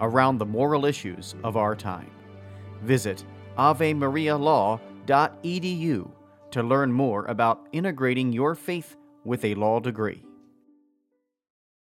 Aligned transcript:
around 0.00 0.38
the 0.38 0.46
moral 0.46 0.84
issues 0.84 1.36
of 1.44 1.56
our 1.56 1.76
time. 1.76 2.10
Visit 2.82 3.24
avemarialaw.edu 3.58 6.10
to 6.50 6.62
learn 6.62 6.92
more 6.92 7.24
about 7.26 7.66
integrating 7.72 8.32
your 8.32 8.54
faith 8.54 8.96
with 9.24 9.44
a 9.44 9.54
law 9.54 9.80
degree. 9.80 10.22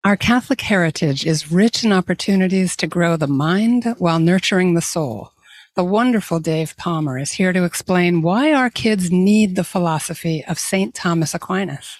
Our 0.04 0.16
Catholic 0.16 0.62
heritage 0.62 1.26
is 1.26 1.52
rich 1.52 1.84
in 1.84 1.92
opportunities 1.92 2.76
to 2.78 2.88
grow 2.88 3.18
the 3.18 3.28
mind 3.28 3.96
while 3.98 4.20
nurturing 4.20 4.74
the 4.74 4.82
soul. 4.82 5.32
The 5.76 5.84
wonderful 5.84 6.40
Dave 6.40 6.76
Palmer 6.78 7.20
is 7.20 7.34
here 7.34 7.54
to 7.54 7.64
explain 7.64 8.22
why 8.22 8.54
our 8.54 8.70
kids 8.70 9.12
need 9.12 9.56
the 9.56 9.64
philosophy 9.64 10.44
of 10.48 10.58
St. 10.58 10.96
Thomas 10.96 11.34
Aquinas. 11.34 12.00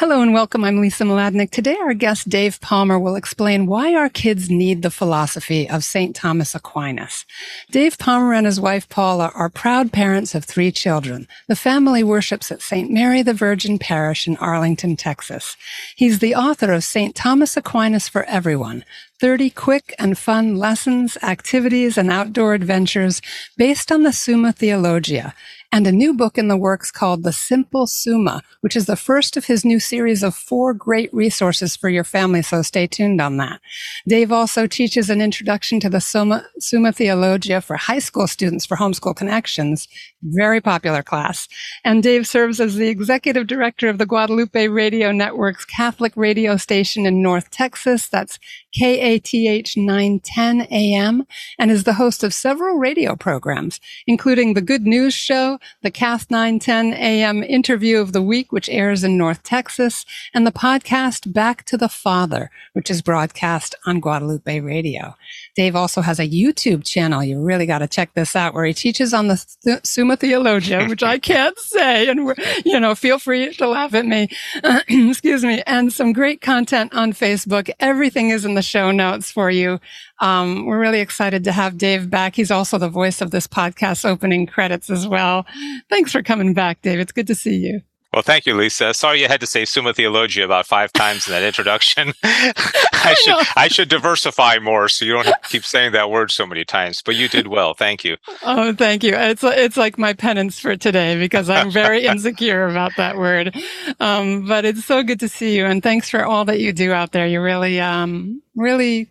Hello 0.00 0.22
and 0.22 0.34
welcome. 0.34 0.64
I'm 0.64 0.80
Lisa 0.80 1.04
Mladinich. 1.04 1.52
Today, 1.52 1.76
our 1.80 1.94
guest 1.94 2.28
Dave 2.28 2.60
Palmer 2.60 2.98
will 2.98 3.14
explain 3.14 3.66
why 3.66 3.94
our 3.94 4.08
kids 4.08 4.50
need 4.50 4.82
the 4.82 4.90
philosophy 4.90 5.70
of 5.70 5.84
St. 5.84 6.16
Thomas 6.16 6.52
Aquinas. 6.52 7.24
Dave 7.70 7.96
Palmer 7.96 8.34
and 8.34 8.44
his 8.44 8.60
wife 8.60 8.88
Paula 8.88 9.30
are 9.36 9.48
proud 9.48 9.92
parents 9.92 10.34
of 10.34 10.44
three 10.44 10.72
children. 10.72 11.28
The 11.46 11.54
family 11.54 12.02
worships 12.02 12.50
at 12.50 12.60
St. 12.60 12.90
Mary 12.90 13.22
the 13.22 13.34
Virgin 13.34 13.78
Parish 13.78 14.26
in 14.26 14.36
Arlington, 14.38 14.96
Texas. 14.96 15.56
He's 15.94 16.18
the 16.18 16.34
author 16.34 16.72
of 16.72 16.82
St. 16.82 17.14
Thomas 17.14 17.56
Aquinas 17.56 18.08
for 18.08 18.24
Everyone, 18.24 18.84
30 19.20 19.50
quick 19.50 19.94
and 19.96 20.18
fun 20.18 20.56
lessons, 20.56 21.16
activities, 21.22 21.96
and 21.96 22.10
outdoor 22.10 22.54
adventures 22.54 23.22
based 23.56 23.92
on 23.92 24.02
the 24.02 24.12
Summa 24.12 24.52
Theologia, 24.52 25.34
and 25.74 25.88
a 25.88 25.92
new 25.92 26.14
book 26.14 26.38
in 26.38 26.46
the 26.46 26.56
works 26.56 26.92
called 26.92 27.24
The 27.24 27.32
Simple 27.32 27.88
Summa, 27.88 28.42
which 28.60 28.76
is 28.76 28.86
the 28.86 28.94
first 28.94 29.36
of 29.36 29.46
his 29.46 29.64
new 29.64 29.80
series 29.80 30.22
of 30.22 30.32
four 30.32 30.72
great 30.72 31.12
resources 31.12 31.74
for 31.74 31.88
your 31.88 32.04
family, 32.04 32.42
so 32.42 32.62
stay 32.62 32.86
tuned 32.86 33.20
on 33.20 33.38
that. 33.38 33.60
Dave 34.06 34.30
also 34.30 34.68
teaches 34.68 35.10
an 35.10 35.20
introduction 35.20 35.80
to 35.80 35.90
the 35.90 36.00
Summa, 36.00 36.46
Summa 36.60 36.92
Theologia 36.92 37.60
for 37.60 37.76
high 37.76 37.98
school 37.98 38.28
students 38.28 38.64
for 38.64 38.76
Homeschool 38.76 39.16
Connections, 39.16 39.88
very 40.22 40.60
popular 40.60 41.02
class. 41.02 41.48
And 41.84 42.04
Dave 42.04 42.28
serves 42.28 42.60
as 42.60 42.76
the 42.76 42.88
executive 42.88 43.48
director 43.48 43.88
of 43.88 43.98
the 43.98 44.06
Guadalupe 44.06 44.68
Radio 44.68 45.10
Network's 45.10 45.64
Catholic 45.64 46.12
radio 46.14 46.56
station 46.56 47.04
in 47.04 47.20
North 47.20 47.50
Texas. 47.50 48.08
That's 48.08 48.38
KATH 48.74 49.76
910 49.76 50.62
AM 50.70 51.26
and 51.58 51.70
is 51.70 51.84
the 51.84 51.94
host 51.94 52.24
of 52.24 52.34
several 52.34 52.76
radio 52.76 53.14
programs, 53.14 53.80
including 54.06 54.54
the 54.54 54.60
Good 54.60 54.82
News 54.82 55.14
Show, 55.14 55.58
the 55.82 55.90
Cath 55.90 56.30
910 56.30 56.92
AM 56.94 57.42
interview 57.42 57.98
of 57.98 58.12
the 58.12 58.22
week, 58.22 58.50
which 58.50 58.68
airs 58.68 59.04
in 59.04 59.16
North 59.16 59.42
Texas, 59.42 60.04
and 60.34 60.46
the 60.46 60.52
podcast 60.52 61.32
Back 61.32 61.64
to 61.66 61.76
the 61.76 61.88
Father, 61.88 62.50
which 62.72 62.90
is 62.90 63.00
broadcast 63.00 63.74
on 63.86 64.00
Guadalupe 64.00 64.60
Radio. 64.60 65.14
Dave 65.54 65.76
also 65.76 66.00
has 66.00 66.18
a 66.18 66.28
YouTube 66.28 66.84
channel. 66.84 67.22
You 67.22 67.40
really 67.40 67.66
got 67.66 67.78
to 67.78 67.86
check 67.86 68.14
this 68.14 68.34
out 68.34 68.54
where 68.54 68.64
he 68.64 68.74
teaches 68.74 69.14
on 69.14 69.28
the 69.28 69.44
Th- 69.64 69.84
Summa 69.84 70.16
Theologia, 70.16 70.88
which 70.88 71.02
I 71.02 71.18
can't 71.20 71.58
say. 71.58 72.08
And, 72.08 72.34
you 72.64 72.80
know, 72.80 72.94
feel 72.94 73.20
free 73.20 73.54
to 73.54 73.68
laugh 73.68 73.94
at 73.94 74.04
me. 74.04 74.28
excuse 74.88 75.44
me. 75.44 75.62
And 75.66 75.92
some 75.92 76.12
great 76.12 76.40
content 76.40 76.92
on 76.94 77.12
Facebook. 77.12 77.70
Everything 77.78 78.30
is 78.30 78.44
in 78.44 78.54
the 78.54 78.63
show 78.64 78.90
notes 78.90 79.30
for 79.30 79.50
you. 79.50 79.80
Um, 80.20 80.66
we're 80.66 80.80
really 80.80 81.00
excited 81.00 81.44
to 81.44 81.52
have 81.52 81.78
Dave 81.78 82.10
back. 82.10 82.34
He's 82.36 82.50
also 82.50 82.78
the 82.78 82.88
voice 82.88 83.20
of 83.20 83.30
this 83.30 83.46
podcast 83.46 84.04
opening 84.04 84.46
credits 84.46 84.90
as 84.90 85.06
well. 85.06 85.46
Thanks 85.90 86.12
for 86.12 86.22
coming 86.22 86.54
back, 86.54 86.82
Dave. 86.82 87.00
It's 87.00 87.12
good 87.12 87.26
to 87.28 87.34
see 87.34 87.56
you. 87.56 87.82
Well, 88.14 88.22
thank 88.22 88.46
you, 88.46 88.54
Lisa. 88.54 88.94
Sorry 88.94 89.20
you 89.20 89.26
had 89.26 89.40
to 89.40 89.46
say 89.46 89.64
Summa 89.64 89.92
Theologia 89.92 90.44
about 90.44 90.68
five 90.68 90.92
times 90.92 91.26
in 91.26 91.32
that 91.32 91.42
introduction. 91.42 92.12
I 92.22 93.16
should 93.18 93.34
I 93.56 93.66
should 93.66 93.88
diversify 93.88 94.60
more 94.60 94.88
so 94.88 95.04
you 95.04 95.14
don't 95.14 95.26
have 95.26 95.42
to 95.42 95.48
keep 95.48 95.64
saying 95.64 95.90
that 95.92 96.10
word 96.10 96.30
so 96.30 96.46
many 96.46 96.64
times. 96.64 97.02
But 97.02 97.16
you 97.16 97.28
did 97.28 97.48
well. 97.48 97.74
Thank 97.74 98.04
you. 98.04 98.16
Oh, 98.44 98.72
thank 98.72 99.02
you. 99.02 99.14
It's 99.16 99.42
it's 99.42 99.76
like 99.76 99.98
my 99.98 100.12
penance 100.12 100.60
for 100.60 100.76
today 100.76 101.18
because 101.18 101.50
I'm 101.50 101.72
very 101.72 102.04
insecure 102.06 102.68
about 102.68 102.92
that 102.98 103.16
word. 103.16 103.52
Um, 103.98 104.46
but 104.46 104.64
it's 104.64 104.84
so 104.84 105.02
good 105.02 105.18
to 105.18 105.28
see 105.28 105.56
you, 105.56 105.66
and 105.66 105.82
thanks 105.82 106.08
for 106.08 106.24
all 106.24 106.44
that 106.44 106.60
you 106.60 106.72
do 106.72 106.92
out 106.92 107.10
there. 107.10 107.26
You're 107.26 107.42
really 107.42 107.80
um, 107.80 108.43
really 108.54 109.10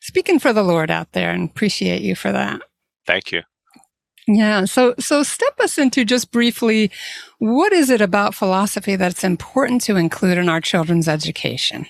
speaking 0.00 0.38
for 0.38 0.52
the 0.52 0.62
Lord 0.62 0.90
out 0.90 1.12
there, 1.12 1.30
and 1.30 1.48
appreciate 1.48 2.02
you 2.02 2.14
for 2.14 2.32
that. 2.32 2.60
Thank 3.06 3.32
you. 3.32 3.42
Yeah. 4.26 4.64
So, 4.64 4.94
so 4.98 5.22
step 5.22 5.60
us 5.60 5.76
into 5.76 6.04
just 6.04 6.30
briefly, 6.30 6.90
what 7.38 7.72
is 7.72 7.90
it 7.90 8.00
about 8.00 8.34
philosophy 8.34 8.96
that's 8.96 9.22
important 9.22 9.82
to 9.82 9.96
include 9.96 10.38
in 10.38 10.48
our 10.48 10.60
children's 10.60 11.08
education? 11.08 11.86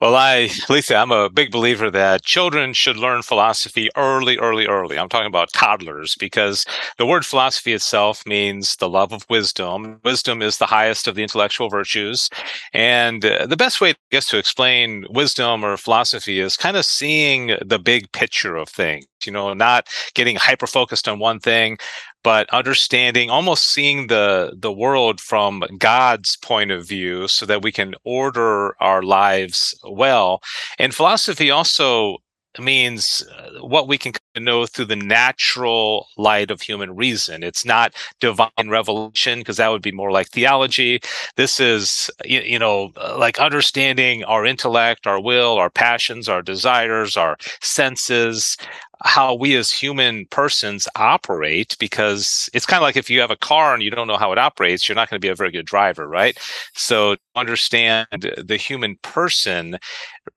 Well, 0.00 0.14
I, 0.16 0.50
Lisa, 0.68 0.96
I'm 0.96 1.10
a 1.12 1.30
big 1.30 1.50
believer 1.50 1.90
that 1.90 2.24
children 2.24 2.74
should 2.74 2.98
learn 2.98 3.22
philosophy 3.22 3.90
early, 3.96 4.38
early, 4.38 4.66
early. 4.66 4.98
I'm 4.98 5.08
talking 5.08 5.26
about 5.26 5.52
toddlers 5.54 6.14
because 6.16 6.66
the 6.98 7.06
word 7.06 7.26
philosophy 7.26 7.72
itself 7.72 8.24
means 8.26 8.76
the 8.76 8.88
love 8.88 9.12
of 9.12 9.26
wisdom. 9.30 10.00
Wisdom 10.04 10.42
is 10.42 10.58
the 10.58 10.66
highest 10.66 11.08
of 11.08 11.16
the 11.16 11.22
intellectual 11.24 11.68
virtues. 11.70 12.30
And 12.74 13.24
uh, 13.24 13.46
the 13.46 13.56
best 13.56 13.80
way, 13.80 13.90
I 13.90 13.94
guess, 14.12 14.28
to 14.28 14.38
explain 14.38 15.06
wisdom 15.10 15.64
or 15.64 15.76
philosophy 15.78 16.40
is 16.40 16.56
kind 16.56 16.76
of 16.76 16.84
seeing 16.84 17.56
the 17.66 17.80
big 17.80 18.12
picture 18.12 18.56
of 18.56 18.68
things, 18.68 19.06
you 19.26 19.32
know, 19.32 19.54
not 19.54 19.88
getting 20.14 20.36
hyper 20.36 20.66
focused 20.68 21.08
on 21.08 21.18
one 21.18 21.40
thing, 21.40 21.78
but 22.24 22.50
understanding 22.50 23.30
almost 23.30 23.72
seeing 23.72 24.08
the 24.08 24.52
the 24.56 24.72
world 24.72 25.20
from 25.20 25.62
god's 25.78 26.36
point 26.38 26.72
of 26.72 26.88
view 26.88 27.28
so 27.28 27.46
that 27.46 27.62
we 27.62 27.70
can 27.70 27.94
order 28.04 28.74
our 28.82 29.02
lives 29.02 29.78
well 29.84 30.42
and 30.78 30.94
philosophy 30.94 31.50
also 31.50 32.18
means 32.60 33.22
uh, 33.38 33.66
what 33.66 33.88
we 33.88 33.98
can 33.98 34.12
know 34.36 34.66
through 34.66 34.84
the 34.84 34.96
natural 34.96 36.08
light 36.16 36.50
of 36.50 36.60
human 36.60 36.94
reason. 36.94 37.42
It's 37.42 37.64
not 37.64 37.94
divine 38.20 38.68
revelation 38.68 39.40
because 39.40 39.56
that 39.56 39.70
would 39.70 39.82
be 39.82 39.92
more 39.92 40.10
like 40.10 40.28
theology. 40.28 41.00
This 41.36 41.60
is, 41.60 42.10
you 42.24 42.58
know, 42.58 42.92
like 43.16 43.38
understanding 43.38 44.24
our 44.24 44.44
intellect, 44.44 45.06
our 45.06 45.20
will, 45.20 45.56
our 45.56 45.70
passions, 45.70 46.28
our 46.28 46.42
desires, 46.42 47.16
our 47.16 47.36
senses, 47.60 48.56
how 49.04 49.34
we 49.34 49.54
as 49.56 49.70
human 49.70 50.26
persons 50.30 50.88
operate 50.96 51.76
because 51.78 52.48
it's 52.54 52.66
kind 52.66 52.78
of 52.78 52.82
like 52.82 52.96
if 52.96 53.10
you 53.10 53.20
have 53.20 53.30
a 53.30 53.36
car 53.36 53.74
and 53.74 53.82
you 53.82 53.90
don't 53.90 54.08
know 54.08 54.16
how 54.16 54.32
it 54.32 54.38
operates 54.38 54.88
you're 54.88 54.96
not 54.96 55.10
going 55.10 55.20
to 55.20 55.24
be 55.24 55.30
a 55.30 55.34
very 55.34 55.50
good 55.50 55.66
driver 55.66 56.08
right? 56.08 56.38
So 56.74 57.16
understand 57.36 58.08
the 58.42 58.56
human 58.56 58.96
person 59.02 59.78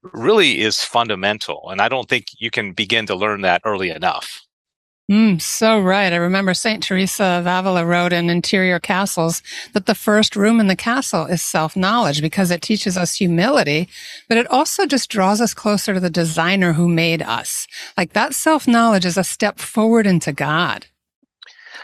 really 0.01 0.61
is 0.61 0.83
fundamental 0.83 1.69
and 1.69 1.81
i 1.81 1.89
don't 1.89 2.09
think 2.09 2.27
you 2.39 2.49
can 2.51 2.73
begin 2.73 3.05
to 3.05 3.15
learn 3.15 3.41
that 3.41 3.61
early 3.65 3.89
enough 3.89 4.46
Mm, 5.09 5.41
so 5.41 5.79
right. 5.79 6.11
I 6.11 6.17
remember 6.17 6.53
St. 6.53 6.83
Teresa 6.83 7.23
of 7.23 7.45
Avila 7.45 7.85
wrote 7.85 8.11
in 8.11 8.29
Interior 8.29 8.79
Castles 8.79 9.41
that 9.73 9.85
the 9.85 9.95
first 9.95 10.35
room 10.35 10.59
in 10.59 10.67
the 10.67 10.75
castle 10.75 11.27
is 11.27 11.41
self-knowledge 11.41 12.21
because 12.21 12.51
it 12.51 12.61
teaches 12.61 12.97
us 12.97 13.15
humility, 13.15 13.87
but 14.27 14.37
it 14.37 14.47
also 14.47 14.85
just 14.85 15.09
draws 15.09 15.39
us 15.39 15.53
closer 15.53 15.93
to 15.93 16.01
the 16.01 16.09
designer 16.09 16.73
who 16.73 16.89
made 16.89 17.21
us. 17.21 17.67
Like 17.97 18.13
that 18.13 18.33
self-knowledge 18.35 19.05
is 19.05 19.17
a 19.17 19.23
step 19.23 19.59
forward 19.59 20.07
into 20.07 20.33
God. 20.33 20.87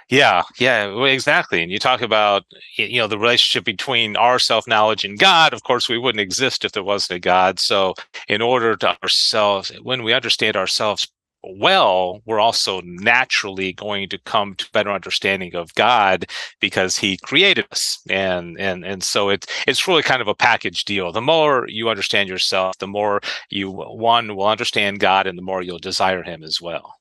Yeah, 0.10 0.44
yeah, 0.60 1.06
exactly. 1.06 1.64
And 1.64 1.72
you 1.72 1.80
talk 1.80 2.02
about 2.02 2.44
you 2.78 3.00
know 3.00 3.08
the 3.08 3.18
relationship 3.18 3.64
between 3.66 4.16
our 4.18 4.38
self 4.38 4.68
knowledge 4.68 5.06
and 5.06 5.18
God. 5.18 5.54
Of 5.54 5.64
course, 5.64 5.88
we 5.90 5.98
wouldn't 5.98 6.22
exist 6.22 6.66
if 6.66 6.74
there 6.74 6.84
wasn't 6.84 7.18
a 7.18 7.20
God. 7.20 7.60
So, 7.60 7.96
in 8.28 8.42
order 8.42 8.76
to 8.78 8.98
ourselves, 9.02 9.72
when 9.82 10.04
we 10.04 10.14
understand 10.14 10.58
ourselves 10.58 11.08
well, 11.44 12.22
we're 12.26 12.40
also 12.40 12.82
naturally 12.82 13.74
going 13.74 14.10
to 14.10 14.18
come 14.20 14.56
to 14.56 14.72
better 14.72 14.92
understanding 14.92 15.56
of 15.56 15.74
God 15.76 16.26
because 16.60 16.98
He 16.98 17.18
created 17.18 17.66
us, 17.72 18.00
and 18.10 18.60
and 18.60 18.86
and 18.86 19.04
so 19.04 19.30
it's 19.30 19.48
it's 19.68 19.88
really 19.88 20.04
kind 20.04 20.22
of 20.22 20.28
a 20.28 20.36
package 20.36 20.86
deal. 20.86 21.12
The 21.12 21.22
more 21.22 21.66
you 21.68 21.90
understand 21.90 22.30
yourself, 22.30 22.78
the 22.80 22.88
more 22.88 23.22
you 23.50 23.70
one 23.72 24.36
will 24.36 24.48
understand 24.48 25.00
God, 25.00 25.28
and 25.28 25.38
the 25.38 25.44
more 25.44 25.62
you'll 25.62 25.80
desire 25.80 26.24
Him 26.24 26.44
as 26.44 26.62
well. 26.62 26.96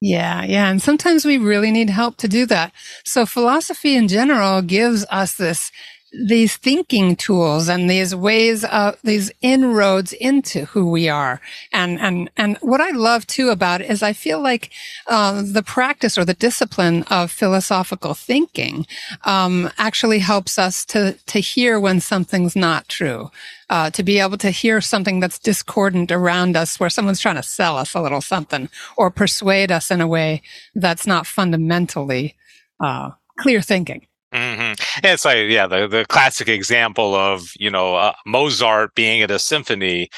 Yeah, 0.00 0.44
yeah. 0.44 0.68
And 0.68 0.82
sometimes 0.82 1.24
we 1.24 1.38
really 1.38 1.70
need 1.70 1.88
help 1.88 2.16
to 2.18 2.28
do 2.28 2.44
that. 2.46 2.72
So 3.04 3.24
philosophy 3.24 3.96
in 3.96 4.08
general 4.08 4.60
gives 4.60 5.06
us 5.10 5.34
this 5.34 5.72
these 6.12 6.56
thinking 6.56 7.16
tools 7.16 7.68
and 7.68 7.90
these 7.90 8.14
ways 8.14 8.64
of 8.64 8.96
these 9.02 9.30
inroads 9.42 10.12
into 10.12 10.64
who 10.66 10.90
we 10.90 11.08
are. 11.08 11.40
And, 11.72 11.98
and, 11.98 12.30
and 12.36 12.56
what 12.58 12.80
I 12.80 12.90
love 12.90 13.26
too 13.26 13.48
about 13.48 13.80
it 13.80 13.90
is 13.90 14.02
I 14.02 14.12
feel 14.12 14.40
like, 14.40 14.70
uh, 15.08 15.42
the 15.44 15.62
practice 15.62 16.16
or 16.16 16.24
the 16.24 16.34
discipline 16.34 17.02
of 17.04 17.30
philosophical 17.30 18.14
thinking, 18.14 18.86
um, 19.24 19.70
actually 19.78 20.20
helps 20.20 20.58
us 20.58 20.84
to, 20.86 21.18
to 21.26 21.40
hear 21.40 21.80
when 21.80 22.00
something's 22.00 22.56
not 22.56 22.88
true. 22.88 23.30
Uh, 23.68 23.90
to 23.90 24.04
be 24.04 24.20
able 24.20 24.38
to 24.38 24.50
hear 24.50 24.80
something 24.80 25.18
that's 25.18 25.40
discordant 25.40 26.12
around 26.12 26.56
us 26.56 26.78
where 26.78 26.88
someone's 26.88 27.18
trying 27.18 27.34
to 27.34 27.42
sell 27.42 27.76
us 27.76 27.94
a 27.94 28.00
little 28.00 28.20
something 28.20 28.68
or 28.96 29.10
persuade 29.10 29.72
us 29.72 29.90
in 29.90 30.00
a 30.00 30.06
way 30.06 30.40
that's 30.76 31.04
not 31.04 31.26
fundamentally, 31.26 32.36
uh, 32.78 33.10
clear 33.40 33.60
thinking. 33.60 34.06
Mm-hmm. 34.34 35.06
It's 35.06 35.24
like 35.24 35.48
yeah, 35.48 35.66
the 35.66 35.86
the 35.86 36.04
classic 36.08 36.48
example 36.48 37.14
of 37.14 37.52
you 37.58 37.70
know 37.70 37.94
uh, 37.94 38.12
Mozart 38.26 38.94
being 38.94 39.22
at 39.22 39.30
a 39.30 39.38
symphony, 39.38 40.10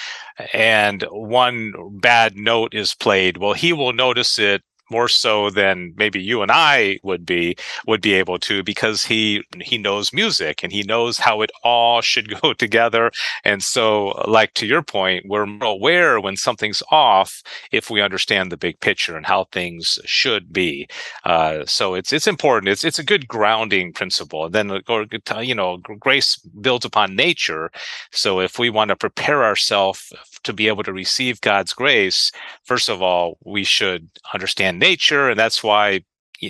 and 0.53 1.05
one 1.11 1.75
bad 2.01 2.37
note 2.37 2.75
is 2.75 2.95
played. 2.95 3.37
Well, 3.37 3.53
he 3.53 3.73
will 3.73 3.93
notice 3.93 4.39
it 4.39 4.63
more 4.91 5.09
so 5.09 5.51
than 5.51 5.95
maybe 5.97 6.21
you 6.21 6.43
and 6.43 6.51
I 6.51 6.99
would 7.03 7.25
be 7.27 7.57
would 7.87 8.01
be 8.01 8.15
able 8.15 8.39
to 8.41 8.63
because 8.63 9.05
he 9.05 9.43
he 9.61 9.79
knows 9.79 10.13
music 10.13 10.63
and 10.63 10.73
he 10.73 10.83
knows 10.83 11.19
how 11.19 11.43
it 11.43 11.51
all 11.63 12.01
should 12.01 12.41
go 12.41 12.53
together. 12.53 13.11
And 13.45 13.63
so 13.63 14.09
like 14.29 14.55
to 14.55 14.67
your 14.67 14.83
point 14.83 15.27
we're 15.29 15.47
more 15.47 15.69
aware 15.69 16.21
when 16.21 16.37
something's 16.37 16.83
off 16.91 17.43
if 17.73 17.91
we 17.91 18.01
understand 18.01 18.51
the 18.51 18.57
big 18.57 18.81
picture 18.81 19.17
and 19.17 19.27
how 19.27 19.45
things 19.45 19.99
should 20.05 20.53
be. 20.53 20.89
Uh, 21.25 21.65
so 21.67 21.95
it's 21.95 22.13
it's 22.13 22.27
important. 22.27 22.71
It's 22.71 22.85
it's 22.85 22.99
a 22.99 23.05
good 23.05 23.29
grounding 23.29 23.93
principle. 23.93 24.47
And 24.47 24.55
then 24.55 24.83
or 24.89 25.07
you 25.43 25.55
know 25.55 25.79
grace 25.79 26.37
builds 26.61 26.85
upon 26.85 27.17
nature. 27.17 27.71
So 28.13 28.41
if 28.41 28.59
we 28.59 28.71
want 28.71 28.89
to 28.91 28.97
prepare 28.97 29.45
ourselves 29.45 30.13
to 30.45 30.53
be 30.53 30.69
able 30.69 30.83
to 30.85 30.93
receive 30.93 31.41
God's 31.41 31.73
grace 31.73 32.33
first 32.65 32.89
of 32.89 33.03
all 33.03 33.39
we 33.45 33.65
should 33.65 34.09
understand 34.35 34.78
nature, 34.79 35.29
and 35.31 35.39
that's 35.39 35.63
why 35.63 36.03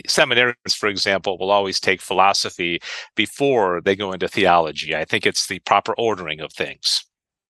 seminarians, 0.07 0.77
for 0.77 0.89
example, 0.89 1.39
will 1.39 1.51
always 1.51 1.81
take 1.81 2.01
philosophy 2.01 2.81
before 3.17 3.81
they 3.81 3.97
go 3.97 4.13
into 4.13 4.29
theology. 4.29 4.95
I 4.95 5.05
think 5.05 5.27
it's 5.27 5.47
the 5.47 5.61
proper 5.61 5.95
ordering 5.97 6.41
of 6.41 6.53
things. 6.53 7.05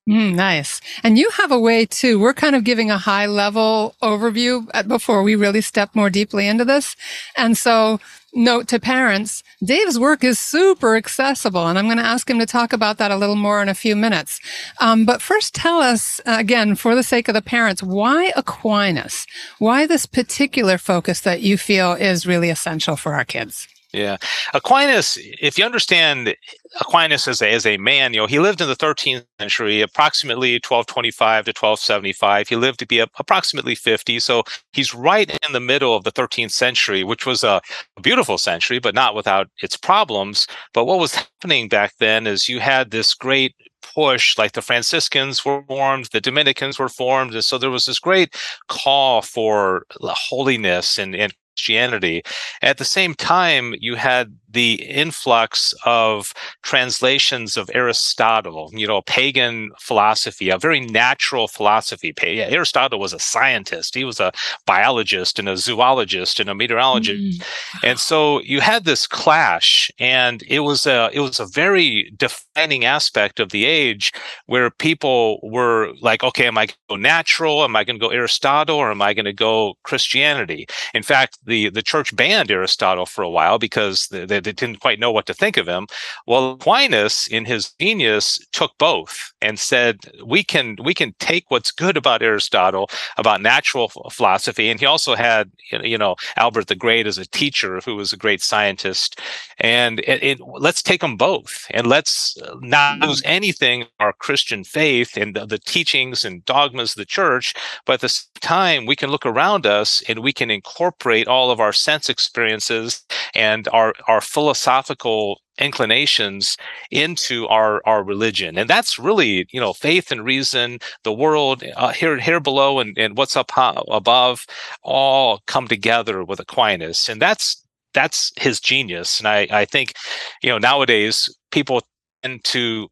Mm, 0.09 0.37
nice. 0.37 0.81
And 1.03 1.19
you 1.19 1.29
have 1.31 1.53
a 1.53 1.59
way 1.59 1.85
too. 1.85 2.19
We're 2.19 2.33
kind 2.33 2.57
of 2.57 2.65
giving 2.65 2.91
a 2.91 2.97
high 2.97 3.27
level 3.27 3.95
overview 4.03 4.67
before 4.89 5.23
we 5.23 5.35
really 5.35 5.61
step 5.61 5.95
more 5.95 6.09
deeply 6.09 6.47
into 6.49 6.65
this. 6.65 6.97
And 7.37 7.59
so 7.59 8.01
note 8.35 8.69
to 8.69 8.79
parents, 8.79 9.43
Dave's 9.65 9.99
work 9.99 10.23
is 10.23 10.39
super 10.39 10.97
accessible. 10.97 11.67
And 11.67 11.79
I'm 11.79 11.87
going 11.87 11.99
to 11.99 12.05
ask 12.05 12.29
him 12.29 12.39
to 12.39 12.47
talk 12.47 12.73
about 12.73 12.99
that 12.99 13.11
a 13.11 13.17
little 13.17 13.37
more 13.37 13.63
in 13.63 13.69
a 13.69 13.75
few 13.75 13.97
minutes. 13.97 14.41
Um, 14.81 15.05
but 15.05 15.23
first 15.23 15.55
tell 15.55 15.81
us 15.81 16.21
uh, 16.27 16.37
again, 16.39 16.75
for 16.75 16.95
the 16.95 17.03
sake 17.03 17.29
of 17.29 17.35
the 17.35 17.43
parents, 17.43 17.83
why 17.83 18.33
Aquinas? 18.37 19.27
Why 19.59 19.87
this 19.87 20.07
particular 20.07 20.79
focus 20.79 21.21
that 21.21 21.41
you 21.41 21.59
feel 21.59 21.93
is 21.93 22.27
really 22.27 22.51
essential 22.51 22.97
for 22.97 23.15
our 23.15 23.25
kids? 23.25 23.69
Yeah. 23.93 24.19
Aquinas, 24.53 25.17
if 25.41 25.57
you 25.57 25.65
understand 25.65 26.37
Aquinas 26.79 27.27
as 27.27 27.41
a, 27.41 27.51
as 27.51 27.65
a 27.65 27.79
man, 27.79 28.13
you 28.13 28.21
know, 28.21 28.27
he 28.27 28.39
lived 28.39 28.61
in 28.61 28.69
the 28.69 28.77
13th 28.77 29.25
century, 29.41 29.81
approximately 29.81 30.55
1225 30.57 31.47
to 31.47 31.49
1275. 31.51 32.49
He 32.49 32.57
lived 32.57 32.79
to 32.81 32.87
be 32.87 32.99
a, 32.99 33.07
approximately 33.19 33.75
50. 33.75 34.21
So 34.21 34.43
he's 34.75 34.95
right 34.95 35.31
in 35.31 35.53
the 35.55 35.61
middle 35.61 35.97
of 35.97 36.05
the 36.05 36.13
13th 36.13 36.51
century, 36.51 37.03
which 37.03 37.25
was 37.25 37.43
a 37.43 37.63
beautiful 38.03 38.37
century, 38.37 38.79
but 38.79 38.95
not 38.95 39.15
without 39.15 39.49
its 39.63 39.77
problems. 39.77 40.47
But 40.75 40.85
what 40.85 40.99
was 40.99 41.15
happening 41.15 41.69
back 41.69 41.95
then 41.99 42.27
is 42.27 42.47
you 42.47 42.61
had 42.61 42.91
this 42.91 43.15
great 43.15 43.55
push, 43.95 44.37
like 44.37 44.53
the 44.53 44.61
Franciscans 44.61 45.47
were 45.47 45.63
formed, 45.63 46.09
the 46.13 46.21
Dominicans 46.21 46.79
were 46.79 46.91
formed. 46.91 47.33
And 47.33 47.45
so 47.45 47.57
there 47.57 47.71
was 47.71 47.87
this 47.87 47.99
great 47.99 48.37
call 48.69 49.23
for 49.23 49.87
uh, 50.03 50.15
holiness 50.15 50.99
and, 50.99 51.17
and 51.17 51.33
Christianity. 51.59 52.23
At 52.63 52.79
the 52.79 52.85
same 52.85 53.15
time, 53.15 53.75
you 53.81 53.97
had 53.97 54.33
the 54.51 54.75
influx 54.85 55.75
of 55.85 56.33
translations 56.63 57.57
of 57.57 57.71
Aristotle, 57.75 58.71
you 58.73 58.87
know, 58.87 59.03
pagan 59.03 59.71
philosophy, 59.79 60.49
a 60.49 60.59
very 60.59 60.81
natural 60.81 61.49
philosophy. 61.49 62.15
Aristotle 62.23 62.99
was 62.99 63.13
a 63.13 63.19
scientist, 63.19 63.95
he 63.95 64.05
was 64.05 64.21
a 64.21 64.33
biologist 64.67 65.39
and 65.39 65.49
a 65.49 65.57
zoologist 65.57 66.41
and 66.41 66.49
a 66.49 66.55
meteorologist. 66.55 67.41
Mm-hmm. 67.41 67.87
And 67.87 67.99
so 67.99 68.41
you 68.43 68.61
had 68.61 68.85
this 68.85 69.07
clash, 69.07 69.91
and 69.99 70.43
it 70.49 70.61
was 70.61 70.87
a 70.87 71.11
it 71.13 71.21
was 71.21 71.41
a 71.41 71.47
very 71.47 72.13
defining 72.17 72.85
aspect 72.85 73.41
of 73.41 73.51
the 73.51 73.67
age 73.67 74.13
where 74.47 74.71
people 74.71 75.41
were 75.43 75.93
like, 76.01 76.23
okay, 76.23 76.47
am 76.47 76.57
I 76.57 76.67
going 76.67 76.69
to 76.69 76.95
go 76.95 76.97
natural? 76.97 77.65
Am 77.65 77.77
I 77.77 77.85
going 77.85 77.99
to 77.99 78.07
go 78.07 78.13
Aristotle 78.13 78.77
or 78.77 78.91
am 78.91 79.03
I 79.03 79.13
going 79.13 79.27
to 79.27 79.33
go 79.33 79.75
Christianity? 79.83 80.67
In 80.95 81.03
fact, 81.03 81.39
the 81.49 81.71
the 81.71 81.83
church 81.83 82.15
banned 82.15 82.51
Aristotle 82.51 83.07
for 83.07 83.23
a 83.23 83.31
while 83.31 83.59
because 83.59 84.09
they, 84.09 84.25
they 84.25 84.41
didn't 84.41 84.81
quite 84.81 85.01
know 85.01 85.11
what 85.11 85.27
to 85.27 85.35
think 85.35 85.57
of 85.57 85.67
him. 85.67 85.87
Well, 86.27 86.53
Aquinas, 86.53 87.27
in 87.29 87.45
his 87.45 87.73
genius, 87.81 88.39
took 88.53 88.77
both 88.79 89.33
and 89.41 89.59
said 89.59 89.99
we 90.25 90.45
can 90.45 90.77
we 90.83 90.95
can 90.95 91.15
take 91.19 91.51
what's 91.51 91.71
good 91.71 91.97
about 91.97 92.23
Aristotle 92.23 92.91
about 93.17 93.43
natural 93.43 93.89
philosophy, 94.11 94.69
and 94.69 94.79
he 94.79 94.87
also 94.87 95.15
had 95.15 95.51
you 95.71 95.99
know 95.99 96.17
Albert 96.37 96.69
the 96.69 96.75
Great 96.75 97.07
as 97.07 97.19
a 97.19 97.27
teacher 97.27 97.81
who 97.85 97.97
was 97.97 98.13
a 98.13 98.17
great 98.17 98.43
scientist, 98.43 99.21
and 99.59 100.01
it, 100.01 100.23
it, 100.23 100.41
let's 100.41 100.83
take 100.83 101.01
them 101.01 101.17
both 101.17 101.67
and 101.71 101.87
let's 101.87 102.37
not 102.61 102.99
lose 103.01 103.23
anything 103.25 103.87
our 104.01 104.13
Christian 104.13 104.65
faith 104.65 105.17
and 105.17 105.35
the, 105.35 105.47
the 105.47 105.59
teachings 105.59 106.25
and 106.25 106.45
dogmas 106.45 106.93
of 106.93 106.97
the 106.97 107.05
church, 107.05 107.55
but 107.87 107.95
at 107.95 108.01
the 108.01 108.09
same 108.09 108.29
time 108.41 108.87
we 108.87 108.97
can 108.97 109.11
look 109.11 109.27
around 109.27 109.67
us 109.67 110.03
and 110.09 110.21
we 110.21 110.33
can 110.33 110.51
incorporate 110.51 111.29
all 111.29 111.38
all 111.39 111.51
of 111.51 111.61
our 111.61 111.73
sense 111.73 112.09
experiences 112.09 113.05
and 113.35 113.69
our 113.69 113.95
our 114.09 114.21
philosophical 114.21 115.41
inclinations 115.59 116.57
into 116.91 117.47
our 117.49 117.81
our 117.87 118.03
religion. 118.05 118.59
And 118.59 118.69
that's 118.71 118.99
really 118.99 119.47
you 119.53 119.61
know 119.61 119.73
faith 119.73 120.11
and 120.13 120.25
reason 120.25 120.79
the 121.05 121.13
world 121.13 121.65
uh, 121.77 121.93
here 121.93 122.19
here 122.19 122.41
below 122.41 122.81
and, 122.81 122.99
and 122.99 123.17
what's 123.17 123.37
up 123.37 123.53
above 123.89 124.47
all 124.83 125.41
come 125.47 125.69
together 125.69 126.25
with 126.25 126.41
aquinas. 126.41 127.09
And 127.09 127.23
that's 127.23 127.63
that's 127.95 128.33
his 128.37 128.61
genius. 128.61 129.19
And 129.21 129.29
i 129.29 129.47
i 129.63 129.65
think 129.65 129.95
you 130.43 130.51
know 130.51 130.59
nowadays 130.59 131.15
people 131.53 131.83
tend 132.23 132.45
to 132.45 132.89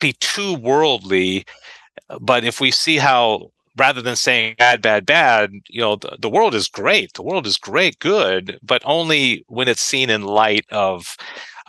be 0.00 0.12
too 0.20 0.54
worldly 0.56 1.44
but 2.20 2.44
if 2.44 2.60
we 2.60 2.70
see 2.70 2.96
how 2.98 3.50
rather 3.76 4.02
than 4.02 4.16
saying 4.16 4.56
bad, 4.58 4.82
bad, 4.82 5.06
bad, 5.06 5.52
you 5.68 5.80
know, 5.80 5.96
the, 5.96 6.16
the 6.20 6.30
world 6.30 6.54
is 6.54 6.68
great. 6.68 7.12
The 7.14 7.22
world 7.22 7.46
is 7.46 7.58
great, 7.58 7.98
good, 7.98 8.58
but 8.62 8.82
only 8.84 9.44
when 9.48 9.68
it's 9.68 9.82
seen 9.82 10.10
in 10.10 10.22
light 10.22 10.66
of 10.70 11.16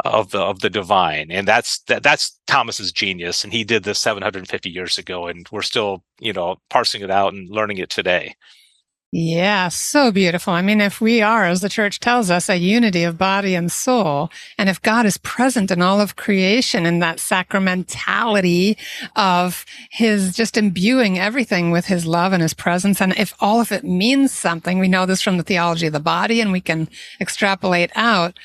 of 0.06 0.30
the 0.32 0.40
of 0.40 0.60
the 0.60 0.70
divine 0.70 1.32
and 1.32 1.48
that's 1.48 1.80
that, 1.88 2.04
that's 2.04 2.40
thomas's 2.46 2.92
genius 2.92 3.44
and 3.44 3.52
he 3.52 3.64
did 3.64 3.84
this 3.84 3.98
750 4.00 4.70
years 4.70 4.98
ago 4.98 5.28
and 5.28 5.48
we're 5.52 5.62
still 5.64 6.04
you 6.20 6.32
know 6.32 6.56
parsing 6.70 7.02
it 7.02 7.10
out 7.10 7.34
and 7.34 7.50
learning 7.50 7.80
it 7.80 7.90
today 7.90 8.36
yeah, 9.20 9.70
so 9.70 10.12
beautiful. 10.12 10.54
I 10.54 10.62
mean, 10.62 10.80
if 10.80 11.02
we 11.02 11.24
are, 11.24 11.46
as 11.46 11.62
the 11.62 11.70
church 11.70 12.00
tells 12.00 12.30
us, 12.30 12.50
a 12.50 12.58
unity 12.58 13.04
of 13.04 13.18
body 13.18 13.56
and 13.56 13.72
soul, 13.72 14.30
and 14.60 14.70
if 14.70 14.80
God 14.80 15.08
is 15.08 15.18
present 15.18 15.72
in 15.72 15.82
all 15.82 16.00
of 16.00 16.16
creation 16.16 16.86
in 16.86 17.00
that 17.00 17.18
sacramentality 17.18 18.78
of 19.16 19.66
his 19.90 20.36
just 20.36 20.56
imbuing 20.56 21.18
everything 21.18 21.72
with 21.72 21.88
his 21.88 22.06
love 22.06 22.32
and 22.32 22.44
his 22.44 22.54
presence, 22.54 23.02
and 23.02 23.18
if 23.18 23.34
all 23.40 23.60
of 23.60 23.72
it 23.72 23.84
means 23.84 24.32
something, 24.32 24.78
we 24.78 24.88
know 24.88 25.08
this 25.08 25.24
from 25.24 25.38
the 25.38 25.44
theology 25.44 25.88
of 25.88 25.94
the 25.94 26.00
body 26.00 26.40
and 26.40 26.52
we 26.52 26.62
can 26.62 26.88
extrapolate 27.20 27.90
out. 27.96 28.38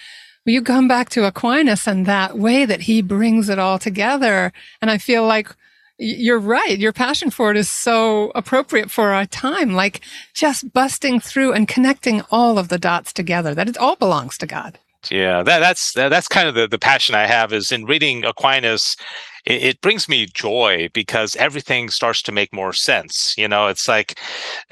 You 0.47 0.62
come 0.62 0.88
back 0.88 1.11
to 1.11 1.26
Aquinas 1.26 1.87
and 1.87 2.07
that 2.07 2.38
way 2.38 2.64
that 2.64 2.81
he 2.81 3.02
brings 3.02 3.50
it 3.50 3.59
all 3.59 3.79
together. 3.79 4.55
And 4.81 4.91
I 4.91 4.97
feel 4.97 5.26
like 5.26 5.55
you're 6.02 6.38
right. 6.38 6.78
Your 6.78 6.92
passion 6.92 7.30
for 7.30 7.50
it 7.50 7.56
is 7.56 7.71
so 7.71 8.32
appropriate 8.35 8.90
for 8.90 9.12
our 9.12 9.25
time, 9.25 9.73
like 9.73 10.00
just 10.35 10.73
busting 10.73 11.21
through 11.21 11.52
and 11.52 11.68
connecting 11.68 12.23
all 12.30 12.59
of 12.59 12.68
the 12.68 12.78
dots 12.78 13.12
together, 13.12 13.54
that 13.54 13.68
it 13.68 13.78
all 13.78 13.97
belongs 13.97 14.37
to 14.38 14.47
God. 14.47 14.78
Yeah, 15.11 15.42
that, 15.42 15.59
that's 15.61 15.92
that, 15.94 16.11
that's 16.11 16.28
kind 16.28 16.49
of 16.49 16.54
the, 16.54 16.68
the 16.68 16.78
passion 16.78 17.14
I 17.14 17.26
have 17.26 17.52
is 17.52 17.73
in 17.73 17.85
reading 17.85 18.25
Aquinas. 18.25 18.97
It, 19.44 19.62
it, 19.62 19.80
brings 19.80 20.09
me 20.09 20.26
joy 20.26 20.88
because 20.92 21.35
everything 21.35 21.90
starts 21.90 22.23
to 22.23 22.32
make 22.32 22.52
more 22.52 22.73
sense. 22.73 23.35
You 23.37 23.49
know, 23.49 23.66
it's 23.66 23.88
like, 23.88 24.21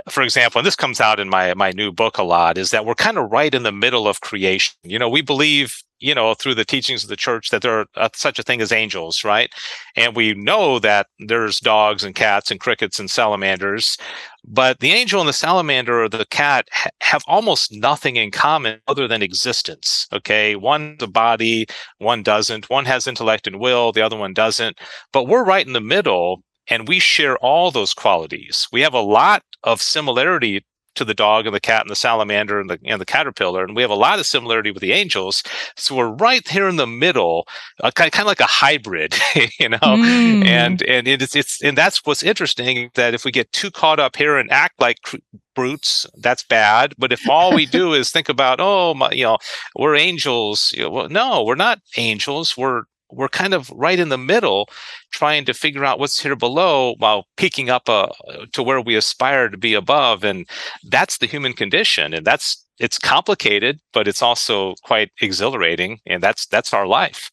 for 0.08 0.22
example, 0.22 0.60
and 0.60 0.66
this 0.66 0.76
comes 0.76 1.00
out 1.00 1.18
in 1.18 1.28
my 1.28 1.54
my 1.54 1.72
new 1.72 1.90
book 1.90 2.18
a 2.18 2.22
lot, 2.22 2.58
is 2.58 2.70
that 2.70 2.86
we're 2.86 2.94
kind 2.94 3.18
of 3.18 3.30
right 3.32 3.52
in 3.52 3.64
the 3.64 3.72
middle 3.72 4.06
of 4.06 4.20
creation. 4.20 4.74
You 4.84 4.98
know, 5.00 5.08
we 5.08 5.22
believe 5.22 5.82
you 6.00 6.14
know, 6.14 6.34
through 6.34 6.54
the 6.54 6.64
teachings 6.64 7.02
of 7.02 7.08
the 7.08 7.16
church 7.16 7.50
that 7.50 7.62
there 7.62 7.80
are 7.80 7.86
uh, 7.96 8.08
such 8.14 8.38
a 8.38 8.42
thing 8.42 8.60
as 8.60 8.72
angels, 8.72 9.24
right? 9.24 9.50
And 9.96 10.16
we 10.16 10.34
know 10.34 10.78
that 10.78 11.06
there's 11.18 11.60
dogs 11.60 12.02
and 12.02 12.14
cats 12.14 12.50
and 12.50 12.58
crickets 12.58 12.98
and 12.98 13.10
salamanders, 13.10 13.96
but 14.44 14.80
the 14.80 14.92
angel 14.92 15.20
and 15.20 15.28
the 15.28 15.34
salamander 15.34 16.02
or 16.02 16.08
the 16.08 16.26
cat 16.26 16.68
ha- 16.72 16.90
have 17.02 17.22
almost 17.26 17.72
nothing 17.72 18.16
in 18.16 18.30
common 18.30 18.80
other 18.88 19.06
than 19.06 19.22
existence. 19.22 20.06
Okay. 20.12 20.56
One's 20.56 21.02
a 21.02 21.06
body, 21.06 21.66
one 21.98 22.22
doesn't. 22.22 22.70
One 22.70 22.86
has 22.86 23.06
intellect 23.06 23.46
and 23.46 23.60
will, 23.60 23.92
the 23.92 24.02
other 24.02 24.16
one 24.16 24.32
doesn't. 24.32 24.78
But 25.12 25.24
we're 25.24 25.44
right 25.44 25.66
in 25.66 25.74
the 25.74 25.80
middle 25.80 26.42
and 26.68 26.88
we 26.88 26.98
share 26.98 27.36
all 27.38 27.70
those 27.70 27.92
qualities. 27.92 28.68
We 28.72 28.80
have 28.82 28.94
a 28.94 29.00
lot 29.00 29.42
of 29.64 29.82
similarity 29.82 30.64
to 30.96 31.04
the 31.04 31.14
dog 31.14 31.46
and 31.46 31.54
the 31.54 31.60
cat 31.60 31.82
and 31.82 31.90
the 31.90 31.96
salamander 31.96 32.60
and 32.60 32.68
the 32.68 32.78
and 32.84 33.00
the 33.00 33.06
caterpillar, 33.06 33.64
and 33.64 33.76
we 33.76 33.82
have 33.82 33.90
a 33.90 33.94
lot 33.94 34.18
of 34.18 34.26
similarity 34.26 34.70
with 34.70 34.80
the 34.80 34.92
angels. 34.92 35.42
So 35.76 35.94
we're 35.94 36.08
right 36.08 36.46
here 36.46 36.68
in 36.68 36.76
the 36.76 36.86
middle, 36.86 37.46
uh, 37.82 37.90
kind, 37.90 38.10
kind 38.12 38.24
of 38.24 38.28
like 38.28 38.40
a 38.40 38.44
hybrid, 38.44 39.14
you 39.58 39.68
know. 39.68 39.78
Mm. 39.78 40.44
And 40.46 40.82
and 40.82 41.08
it's 41.08 41.36
it's 41.36 41.62
and 41.62 41.76
that's 41.76 42.04
what's 42.04 42.22
interesting 42.22 42.90
that 42.94 43.14
if 43.14 43.24
we 43.24 43.30
get 43.30 43.52
too 43.52 43.70
caught 43.70 44.00
up 44.00 44.16
here 44.16 44.36
and 44.36 44.50
act 44.50 44.80
like 44.80 45.02
cr- 45.02 45.16
brutes, 45.54 46.06
that's 46.18 46.42
bad. 46.44 46.94
But 46.98 47.12
if 47.12 47.28
all 47.28 47.54
we 47.54 47.66
do 47.66 47.92
is 48.00 48.10
think 48.10 48.28
about, 48.28 48.58
oh, 48.60 48.94
my, 48.94 49.10
you 49.10 49.24
know, 49.24 49.38
we're 49.76 49.96
angels, 49.96 50.72
you 50.76 50.84
know, 50.84 50.90
well, 50.90 51.08
no, 51.08 51.44
we're 51.44 51.54
not 51.54 51.80
angels. 51.96 52.56
We're 52.56 52.82
we're 53.12 53.28
kind 53.28 53.54
of 53.54 53.70
right 53.70 53.98
in 53.98 54.08
the 54.08 54.18
middle 54.18 54.68
trying 55.12 55.44
to 55.44 55.54
figure 55.54 55.84
out 55.84 55.98
what's 55.98 56.20
here 56.20 56.36
below 56.36 56.94
while 56.98 57.26
peeking 57.36 57.70
up 57.70 57.88
uh, 57.88 58.08
to 58.52 58.62
where 58.62 58.80
we 58.80 58.96
aspire 58.96 59.48
to 59.48 59.56
be 59.58 59.74
above 59.74 60.24
and 60.24 60.48
that's 60.88 61.18
the 61.18 61.26
human 61.26 61.52
condition 61.52 62.14
and 62.14 62.26
that's 62.26 62.64
it's 62.78 62.98
complicated 62.98 63.78
but 63.92 64.08
it's 64.08 64.22
also 64.22 64.74
quite 64.82 65.10
exhilarating 65.20 65.98
and 66.06 66.22
that's 66.22 66.46
that's 66.46 66.72
our 66.72 66.86
life 66.86 67.30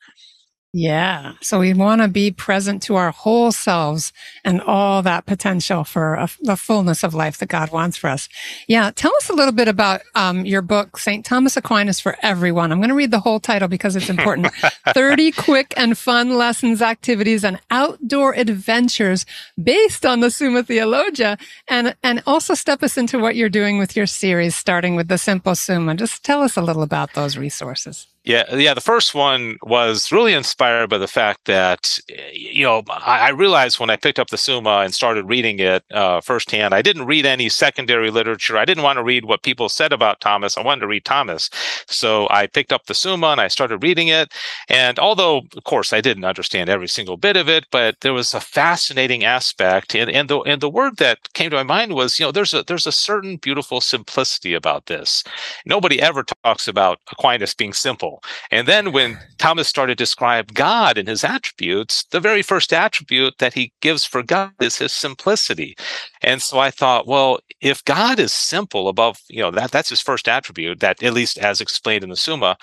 yeah. 0.74 1.34
So 1.42 1.60
we 1.60 1.74
want 1.74 2.02
to 2.02 2.10
be 2.10 2.30
present 2.30 2.84
to 2.84 2.96
our 2.96 3.12
whole 3.12 3.54
selves 3.54 4.12
and 4.44 4.62
all 4.62 5.02
that 5.02 5.26
potential 5.26 5.86
for 5.86 6.16
a, 6.16 6.30
the 6.42 6.58
fullness 6.58 7.04
of 7.04 7.14
life 7.14 7.38
that 7.38 7.48
God 7.48 7.72
wants 7.72 7.96
for 7.96 8.10
us. 8.10 8.28
Yeah. 8.68 8.92
Tell 8.94 9.16
us 9.16 9.30
a 9.30 9.34
little 9.34 9.54
bit 9.54 9.70
about 9.70 10.02
um, 10.14 10.46
your 10.46 10.62
book, 10.62 10.98
St. 10.98 11.26
Thomas 11.26 11.56
Aquinas 11.56 12.02
for 12.02 12.18
Everyone. 12.22 12.72
I'm 12.72 12.80
going 12.80 12.90
to 12.90 12.96
read 12.96 13.12
the 13.12 13.22
whole 13.22 13.40
title 13.40 13.70
because 13.70 13.96
it's 13.96 14.10
important. 14.10 14.54
30 14.94 15.32
quick 15.32 15.74
and 15.78 15.98
fun 15.98 16.38
lessons, 16.38 16.82
activities, 16.82 17.46
and 17.46 17.60
outdoor 17.72 18.34
adventures 18.36 19.26
based 19.62 20.06
on 20.06 20.20
the 20.20 20.30
Summa 20.30 20.64
Theologia. 20.64 21.38
And, 21.70 21.96
and 22.04 22.22
also 22.28 22.54
step 22.54 22.84
us 22.84 22.98
into 22.98 23.20
what 23.20 23.38
you're 23.38 23.50
doing 23.50 23.78
with 23.78 23.96
your 23.96 24.06
series, 24.06 24.56
starting 24.56 24.98
with 24.98 25.08
the 25.08 25.18
Simple 25.18 25.56
Summa. 25.56 25.96
Just 25.96 26.26
tell 26.26 26.44
us 26.44 26.58
a 26.58 26.62
little 26.62 26.84
about 26.84 27.14
those 27.14 27.38
resources. 27.38 28.06
Yeah, 28.28 28.54
yeah. 28.54 28.74
The 28.74 28.82
first 28.82 29.16
one 29.16 29.56
was 29.64 30.12
really 30.12 30.34
inspired 30.34 30.90
by 30.90 30.98
the 30.98 31.08
fact 31.08 31.46
that, 31.46 31.98
you 32.34 32.66
know, 32.66 32.84
I, 32.90 33.28
I 33.28 33.30
realized 33.30 33.80
when 33.80 33.90
I 33.90 33.96
picked 33.96 34.20
up 34.20 34.32
the 34.32 34.38
Summa 34.38 34.80
and 34.84 34.94
started 34.94 35.30
reading 35.30 35.60
it 35.60 35.86
uh, 35.94 36.20
firsthand, 36.20 36.74
I 36.74 36.82
didn't 36.82 37.06
read 37.06 37.26
any 37.26 37.48
secondary 37.48 38.12
literature. 38.12 38.58
I 38.58 38.66
didn't 38.66 38.84
want 38.84 38.98
to 38.98 39.04
read 39.04 39.24
what 39.24 39.44
people 39.44 39.70
said 39.70 39.94
about 39.94 40.20
Thomas. 40.20 40.58
I 40.58 40.62
wanted 40.62 40.82
to 40.82 40.88
read 40.88 41.06
Thomas. 41.06 41.50
So 41.88 42.28
I 42.30 42.48
picked 42.48 42.74
up 42.74 42.88
the 42.88 42.94
Summa 42.94 43.28
and 43.28 43.40
I 43.40 43.48
started 43.48 43.82
reading 43.82 44.10
it. 44.10 44.34
And 44.68 45.00
although, 45.00 45.44
of 45.56 45.64
course, 45.64 45.94
I 45.94 46.02
didn't 46.02 46.26
understand 46.26 46.70
every 46.70 46.90
single 46.90 47.16
bit 47.16 47.38
of 47.38 47.48
it, 47.48 47.66
but 47.72 47.96
there 48.02 48.14
was 48.14 48.34
a 48.34 48.42
fascinating 48.42 49.24
aspect. 49.24 49.96
And, 49.96 50.12
and 50.12 50.30
the 50.30 50.40
and 50.42 50.62
the 50.62 50.70
word 50.70 50.98
that 50.98 51.20
came 51.34 51.50
to 51.52 51.56
my 51.56 51.64
mind 51.64 51.94
was, 51.94 52.20
you 52.20 52.26
know, 52.26 52.34
there's 52.34 52.54
a 52.54 52.62
there's 52.64 52.88
a 52.88 52.92
certain 52.92 53.38
beautiful 53.38 53.80
simplicity 53.80 54.54
about 54.54 54.88
this. 54.88 55.24
Nobody 55.66 56.02
ever 56.02 56.24
talks 56.44 56.68
about 56.68 57.00
Aquinas 57.10 57.54
being 57.54 57.72
simple. 57.72 58.17
And 58.52 58.68
then 58.68 58.92
when 58.92 59.20
Thomas 59.38 59.68
started 59.68 59.98
to 59.98 60.04
describe 60.04 60.54
God 60.54 60.98
and 60.98 61.08
his 61.08 61.24
attributes, 61.24 62.06
the 62.12 62.20
very 62.20 62.42
first 62.42 62.74
attribute 62.74 63.38
that 63.40 63.54
he 63.54 63.74
gives 63.82 64.06
for 64.06 64.24
God 64.24 64.52
is 64.62 64.78
his 64.78 64.92
simplicity. 64.92 65.76
And 66.22 66.42
so 66.42 66.60
I 66.60 66.72
thought, 66.72 67.08
well, 67.08 67.40
if 67.62 67.84
God 67.86 68.20
is 68.20 68.34
simple 68.34 68.88
above, 68.88 69.18
you 69.30 69.42
know, 69.42 69.52
that 69.52 69.72
that's 69.72 69.90
his 69.90 70.02
first 70.02 70.28
attribute, 70.28 70.80
that 70.80 71.02
at 71.04 71.14
least 71.14 71.38
as 71.38 71.62
explained 71.62 72.04
in 72.04 72.10
the 72.10 72.16
Summa, 72.16 72.58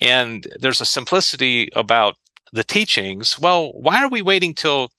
and 0.00 0.46
there's 0.60 0.80
a 0.80 0.86
simplicity 0.86 1.68
about 1.74 2.14
the 2.52 2.64
teachings, 2.64 3.38
well, 3.38 3.72
why 3.72 4.02
are 4.02 4.08
we 4.08 4.22
waiting 4.22 4.54
till 4.54 4.90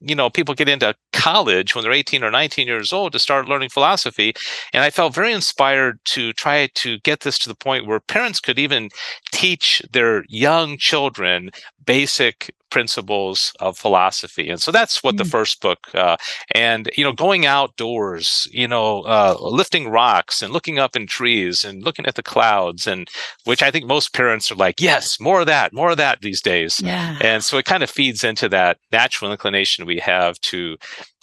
you 0.00 0.14
know 0.14 0.30
people 0.30 0.54
get 0.54 0.68
into 0.68 0.94
college 1.12 1.74
when 1.74 1.82
they're 1.84 1.92
18 1.92 2.24
or 2.24 2.30
19 2.30 2.66
years 2.66 2.92
old 2.92 3.12
to 3.12 3.18
start 3.18 3.48
learning 3.48 3.68
philosophy. 3.70 4.34
And 4.72 4.82
i 4.84 4.90
felt 4.90 5.14
very 5.14 5.32
inspired 5.32 5.98
to 6.06 6.32
try 6.34 6.68
to 6.74 6.98
get 7.00 7.20
this 7.20 7.38
to 7.40 7.48
the 7.48 7.54
point 7.54 7.86
where 7.86 8.00
parents 8.00 8.40
could 8.40 8.58
even 8.58 8.90
teach 9.32 9.82
their 9.92 10.24
young 10.28 10.76
children 10.78 11.50
basic 11.84 12.54
principles 12.72 13.52
of 13.60 13.76
philosophy 13.76 14.48
and 14.48 14.62
so 14.62 14.72
that's 14.72 15.02
what 15.02 15.14
mm. 15.14 15.18
the 15.18 15.26
first 15.26 15.60
book 15.60 15.94
uh, 15.94 16.16
and 16.54 16.90
you 16.96 17.04
know 17.04 17.12
going 17.12 17.44
outdoors 17.44 18.48
you 18.50 18.66
know 18.66 19.02
uh, 19.02 19.36
lifting 19.38 19.90
rocks 19.90 20.40
and 20.40 20.54
looking 20.54 20.78
up 20.78 20.96
in 20.96 21.06
trees 21.06 21.66
and 21.66 21.84
looking 21.84 22.06
at 22.06 22.14
the 22.14 22.22
clouds 22.22 22.86
and 22.86 23.10
which 23.44 23.62
i 23.62 23.70
think 23.70 23.84
most 23.84 24.14
parents 24.14 24.50
are 24.50 24.54
like 24.54 24.80
yes 24.80 25.20
more 25.20 25.40
of 25.40 25.46
that 25.46 25.74
more 25.74 25.90
of 25.90 25.98
that 25.98 26.22
these 26.22 26.40
days 26.40 26.80
yeah. 26.82 27.18
and 27.20 27.44
so 27.44 27.58
it 27.58 27.66
kind 27.66 27.82
of 27.82 27.90
feeds 27.90 28.24
into 28.24 28.48
that 28.48 28.78
natural 28.90 29.30
inclination 29.30 29.84
we 29.84 29.98
have 29.98 30.40
to 30.40 30.78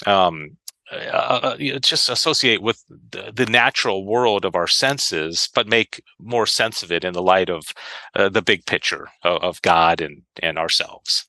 um, 0.06 0.56
uh, 0.92 0.96
uh 1.60 1.80
just 1.80 2.10
associate 2.10 2.62
with 2.62 2.84
the, 3.12 3.32
the, 3.34 3.46
natural 3.46 4.06
world 4.06 4.44
of 4.44 4.56
our 4.56 4.68
senses, 4.68 5.50
but 5.54 5.68
make 5.68 6.02
more 6.20 6.48
sense 6.48 6.82
of 6.82 6.92
it 6.92 7.04
in 7.04 7.14
the 7.14 7.22
light 7.22 7.50
of 7.50 7.74
uh, 8.16 8.30
the 8.30 8.42
big 8.42 8.66
picture 8.66 9.10
of, 9.24 9.42
of, 9.44 9.62
God 9.62 10.02
and 10.02 10.24
and 10.42 10.58
ourselves. 10.58 11.29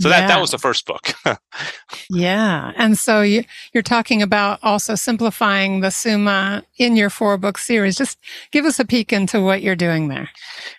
So 0.00 0.08
yeah. 0.08 0.20
that 0.20 0.28
that 0.28 0.40
was 0.40 0.52
the 0.52 0.58
first 0.58 0.86
book. 0.86 1.08
yeah, 2.10 2.72
and 2.76 2.96
so 2.96 3.20
you, 3.22 3.42
you're 3.72 3.82
talking 3.82 4.22
about 4.22 4.60
also 4.62 4.94
simplifying 4.94 5.80
the 5.80 5.90
Summa 5.90 6.62
in 6.76 6.96
your 6.96 7.10
four 7.10 7.36
book 7.36 7.58
series. 7.58 7.96
Just 7.96 8.16
give 8.52 8.64
us 8.64 8.78
a 8.78 8.84
peek 8.84 9.12
into 9.12 9.40
what 9.40 9.60
you're 9.60 9.74
doing 9.74 10.06
there. 10.06 10.30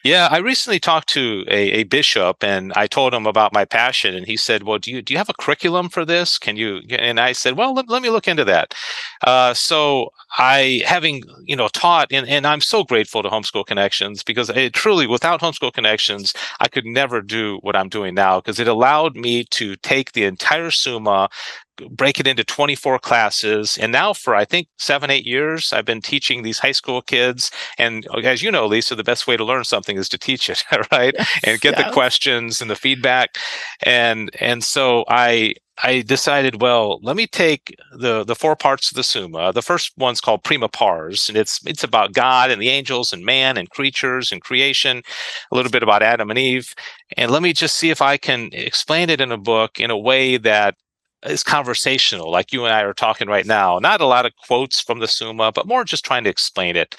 Yeah, 0.05 0.29
I 0.31 0.37
recently 0.37 0.79
talked 0.79 1.09
to 1.09 1.43
a, 1.49 1.71
a 1.71 1.83
bishop, 1.83 2.45
and 2.45 2.71
I 2.77 2.87
told 2.87 3.13
him 3.13 3.25
about 3.25 3.51
my 3.51 3.65
passion, 3.65 4.15
and 4.15 4.25
he 4.25 4.37
said, 4.37 4.63
"Well, 4.63 4.77
do 4.77 4.89
you 4.89 5.01
do 5.01 5.13
you 5.13 5.17
have 5.17 5.29
a 5.29 5.33
curriculum 5.33 5.89
for 5.89 6.05
this? 6.05 6.37
Can 6.37 6.55
you?" 6.55 6.81
And 6.89 7.19
I 7.19 7.33
said, 7.33 7.57
"Well, 7.57 7.73
let, 7.73 7.89
let 7.89 8.01
me 8.01 8.09
look 8.09 8.27
into 8.27 8.45
that." 8.45 8.73
Uh, 9.25 9.53
so 9.53 10.13
I, 10.37 10.81
having 10.85 11.23
you 11.43 11.57
know 11.57 11.67
taught, 11.67 12.07
and, 12.11 12.27
and 12.27 12.47
I'm 12.47 12.61
so 12.61 12.85
grateful 12.85 13.21
to 13.23 13.29
Homeschool 13.29 13.65
Connections 13.65 14.23
because 14.23 14.49
it 14.49 14.73
truly, 14.73 15.07
without 15.07 15.41
Homeschool 15.41 15.73
Connections, 15.73 16.33
I 16.61 16.69
could 16.69 16.85
never 16.85 17.21
do 17.21 17.59
what 17.61 17.75
I'm 17.75 17.89
doing 17.89 18.15
now 18.15 18.39
because 18.39 18.59
it 18.59 18.67
allowed 18.67 19.08
allowed 19.09 19.21
me 19.21 19.43
to 19.45 19.75
take 19.77 20.11
the 20.11 20.23
entire 20.23 20.71
Summa, 20.71 21.29
break 21.91 22.19
it 22.19 22.27
into 22.27 22.43
24 22.43 22.99
classes. 22.99 23.77
And 23.77 23.91
now 23.91 24.13
for, 24.13 24.35
I 24.35 24.45
think, 24.45 24.67
seven, 24.77 25.09
eight 25.09 25.25
years, 25.25 25.73
I've 25.73 25.85
been 25.85 26.01
teaching 26.01 26.43
these 26.43 26.59
high 26.59 26.73
school 26.73 27.01
kids. 27.01 27.51
And 27.77 28.07
uh, 28.13 28.19
as 28.19 28.43
you 28.43 28.51
know, 28.51 28.67
Lisa, 28.67 28.95
the 28.95 29.03
best 29.03 29.27
way 29.27 29.37
to 29.37 29.45
learn 29.45 29.63
something 29.63 29.97
is 29.97 30.09
to 30.09 30.17
teach 30.17 30.49
it, 30.49 30.63
right? 30.91 31.13
Yes, 31.17 31.39
and 31.43 31.61
get 31.61 31.77
yes. 31.77 31.87
the 31.87 31.93
questions 31.93 32.61
and 32.61 32.69
the 32.69 32.75
feedback. 32.75 33.37
And, 33.83 34.29
and 34.39 34.63
so 34.63 35.05
I, 35.07 35.55
I 35.81 36.01
decided, 36.01 36.61
well, 36.61 36.99
let 37.03 37.15
me 37.15 37.25
take 37.25 37.75
the 37.93 38.23
the 38.25 38.35
four 38.35 38.55
parts 38.55 38.91
of 38.91 38.95
the 38.95 39.03
Summa. 39.03 39.53
The 39.53 39.61
first 39.61 39.93
one's 39.97 40.19
called 40.19 40.43
Prima 40.43 40.67
Pars, 40.67 41.29
and 41.29 41.37
it's 41.37 41.65
it's 41.65 41.83
about 41.83 42.13
God 42.13 42.51
and 42.51 42.61
the 42.61 42.69
angels 42.69 43.13
and 43.13 43.23
man 43.23 43.57
and 43.57 43.69
creatures 43.69 44.31
and 44.31 44.41
creation, 44.41 45.01
a 45.51 45.55
little 45.55 45.71
bit 45.71 45.83
about 45.83 46.03
Adam 46.03 46.29
and 46.29 46.39
Eve, 46.39 46.73
and 47.17 47.31
let 47.31 47.41
me 47.41 47.53
just 47.53 47.77
see 47.77 47.89
if 47.91 48.01
I 48.01 48.17
can 48.17 48.49
explain 48.51 49.09
it 49.09 49.21
in 49.21 49.31
a 49.31 49.37
book 49.37 49.79
in 49.79 49.89
a 49.89 49.97
way 49.97 50.37
that 50.37 50.75
is 51.25 51.43
conversational, 51.43 52.31
like 52.31 52.53
you 52.53 52.65
and 52.65 52.73
I 52.73 52.81
are 52.81 52.93
talking 52.93 53.27
right 53.27 53.45
now. 53.45 53.79
Not 53.79 54.01
a 54.01 54.05
lot 54.05 54.25
of 54.25 54.33
quotes 54.47 54.81
from 54.81 54.99
the 54.99 55.07
Summa, 55.07 55.51
but 55.51 55.67
more 55.67 55.83
just 55.83 56.05
trying 56.05 56.23
to 56.25 56.29
explain 56.29 56.75
it 56.75 56.95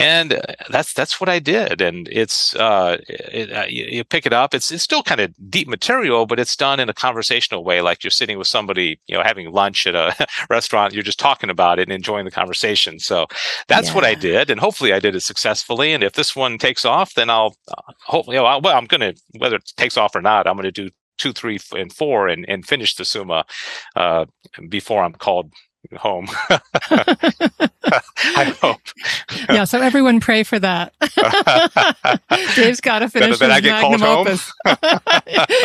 and 0.00 0.32
uh, 0.32 0.40
that's 0.70 0.92
that's 0.92 1.20
what 1.20 1.28
I 1.28 1.38
did. 1.38 1.80
And 1.80 2.08
it's 2.08 2.56
uh, 2.56 2.98
it, 3.08 3.52
uh, 3.52 3.66
you, 3.68 3.84
you, 3.84 4.04
pick 4.04 4.26
it 4.26 4.32
up. 4.32 4.54
It's 4.54 4.70
it's 4.70 4.82
still 4.82 5.02
kind 5.02 5.20
of 5.20 5.34
deep 5.50 5.68
material, 5.68 6.26
but 6.26 6.40
it's 6.40 6.56
done 6.56 6.80
in 6.80 6.88
a 6.88 6.94
conversational 6.94 7.64
way, 7.64 7.82
like 7.82 8.02
you're 8.02 8.10
sitting 8.10 8.38
with 8.38 8.48
somebody, 8.48 8.98
you 9.06 9.16
know, 9.16 9.22
having 9.22 9.50
lunch 9.52 9.86
at 9.86 9.94
a 9.94 10.26
restaurant. 10.50 10.94
You're 10.94 11.02
just 11.02 11.18
talking 11.18 11.50
about 11.50 11.78
it 11.78 11.82
and 11.82 11.92
enjoying 11.92 12.24
the 12.24 12.30
conversation. 12.30 12.98
So 12.98 13.26
that's 13.68 13.88
yeah. 13.88 13.94
what 13.94 14.04
I 14.04 14.14
did, 14.14 14.50
and 14.50 14.58
hopefully 14.58 14.92
I 14.92 15.00
did 15.00 15.14
it 15.14 15.20
successfully. 15.20 15.92
And 15.92 16.02
if 16.02 16.14
this 16.14 16.34
one 16.34 16.58
takes 16.58 16.84
off, 16.84 17.14
then 17.14 17.28
I'll 17.28 17.56
uh, 17.68 17.92
hopefully, 18.06 18.36
you 18.36 18.42
know, 18.42 18.58
well, 18.58 18.76
I'm 18.76 18.86
going 18.86 19.00
to 19.00 19.20
whether 19.38 19.56
it 19.56 19.72
takes 19.76 19.96
off 19.96 20.16
or 20.16 20.22
not, 20.22 20.46
I'm 20.46 20.56
going 20.56 20.64
to 20.64 20.72
do 20.72 20.90
two, 21.18 21.32
three, 21.32 21.58
and 21.72 21.92
four, 21.92 22.28
and 22.28 22.48
and 22.48 22.66
finish 22.66 22.94
the 22.94 23.04
Summa 23.04 23.44
uh, 23.96 24.24
before 24.68 25.04
I'm 25.04 25.12
called 25.12 25.52
home. 25.96 26.28
I 26.90 28.54
hope. 28.60 28.80
yeah, 29.48 29.64
so 29.64 29.80
everyone 29.80 30.20
pray 30.20 30.42
for 30.42 30.58
that. 30.58 30.92
Dave's 32.54 32.80
got 32.80 33.00
to 33.00 33.08
finish 33.08 33.38
his 33.38 33.40
magnum 33.40 34.02
opus. 34.02 34.52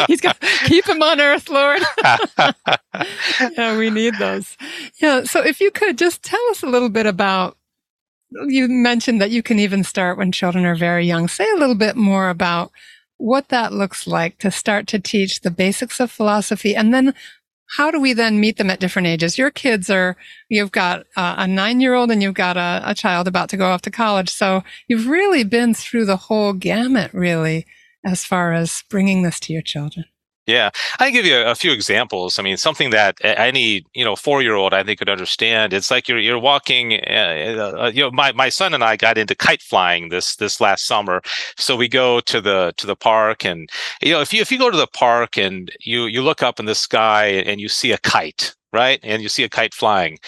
He's 0.08 0.22
got 0.22 0.40
keep 0.66 0.88
him 0.88 1.02
on 1.02 1.20
earth, 1.20 1.50
Lord. 1.50 1.82
yeah, 3.58 3.78
we 3.78 3.90
need 3.90 4.16
those. 4.16 4.58
Yeah, 5.02 5.24
so 5.24 5.46
if 5.46 5.60
you 5.60 5.72
could 5.72 5.98
just 5.98 6.24
tell 6.24 6.42
us 6.50 6.64
a 6.64 6.68
little 6.68 6.90
bit 6.90 7.06
about 7.06 7.58
you 8.48 8.68
mentioned 8.68 9.22
that 9.22 9.32
you 9.32 9.44
can 9.44 9.60
even 9.60 9.84
start 9.84 10.18
when 10.18 10.32
children 10.32 10.66
are 10.66 10.76
very 10.76 11.06
young. 11.06 11.28
Say 11.28 11.50
a 11.52 11.58
little 11.58 11.76
bit 11.76 11.96
more 11.96 12.30
about 12.30 12.72
what 13.18 13.50
that 13.50 13.72
looks 13.72 14.08
like 14.08 14.38
to 14.40 14.52
start 14.52 14.88
to 14.88 15.00
teach 15.00 15.42
the 15.42 15.52
basics 15.52 16.00
of 16.00 16.12
philosophy 16.12 16.76
and 16.76 16.94
then 16.94 17.14
how 17.78 17.92
do 17.92 18.00
we 18.00 18.14
then 18.14 18.40
meet 18.40 18.58
them 18.58 18.70
at 18.70 18.80
different 18.80 19.08
ages? 19.08 19.38
Your 19.38 19.52
kids 19.52 19.90
are, 19.90 20.16
you've 20.50 20.72
got 20.72 21.02
uh, 21.16 21.36
a 21.38 21.48
nine 21.48 21.82
year 21.82 21.94
old 21.94 22.12
and 22.12 22.22
you've 22.22 22.36
got 22.36 22.58
a, 22.58 22.82
a 22.86 22.96
child 22.96 23.28
about 23.28 23.50
to 23.50 23.58
go 23.58 23.68
off 23.68 23.82
to 23.84 23.92
college. 23.92 24.30
So 24.30 24.64
you've 24.88 25.08
really 25.08 25.44
been 25.44 25.74
through 25.74 26.06
the 26.06 26.18
whole 26.18 26.54
gamut, 26.54 27.14
really, 27.14 27.66
as 28.06 28.24
far 28.24 28.54
as 28.54 28.84
bringing 28.90 29.24
this 29.24 29.40
to 29.42 29.54
your 29.54 29.62
children. 29.62 30.06
Yeah, 30.48 30.70
I 31.00 31.10
give 31.10 31.26
you 31.26 31.38
a, 31.42 31.56
few 31.56 31.72
examples. 31.72 32.38
I 32.38 32.44
mean, 32.44 32.58
something 32.58 32.92
that 32.92 33.18
any 33.24 33.84
you 33.96 34.06
know 34.06 34.16
four 34.16 34.44
year 34.44 34.54
old 34.54 34.76
I 34.76 34.84
think 34.84 35.00
could 35.00 35.10
understand. 35.10 35.74
It's 35.74 35.90
like 35.90 36.08
you're 36.08 36.20
you're 36.20 36.38
walking. 36.40 36.94
Uh, 36.94 37.74
uh, 37.80 37.92
you 37.92 38.04
know, 38.04 38.12
my, 38.12 38.32
my 38.34 38.50
son 38.50 38.74
and 38.76 38.84
I 38.84 38.96
got 38.96 39.18
into 39.18 39.34
kite 39.34 39.64
flying 39.64 40.10
this 40.10 40.36
this 40.36 40.62
last 40.62 40.86
summer. 40.86 41.22
So 41.58 41.76
we 41.76 41.88
go 41.88 42.20
to 42.22 42.42
the 42.42 42.74
to 42.78 42.86
the 42.86 42.96
park, 42.96 43.44
and 43.44 43.68
you 44.04 44.12
know, 44.12 44.22
if 44.22 44.34
you 44.34 44.42
if 44.42 44.52
you 44.52 44.60
go 44.60 44.70
to 44.70 44.78
the 44.78 44.88
park 44.88 45.36
and 45.36 45.72
you 45.82 46.06
you 46.06 46.22
look 46.22 46.44
up 46.44 46.60
in 46.60 46.66
the 46.68 46.76
sky 46.76 47.26
and 47.26 47.60
you 47.60 47.68
see 47.68 47.92
a 47.92 47.98
kite, 47.98 48.56
right, 48.72 49.00
and 49.02 49.24
you 49.24 49.30
see 49.30 49.44
a 49.44 49.50
kite 49.50 49.74
flying, 49.74 50.20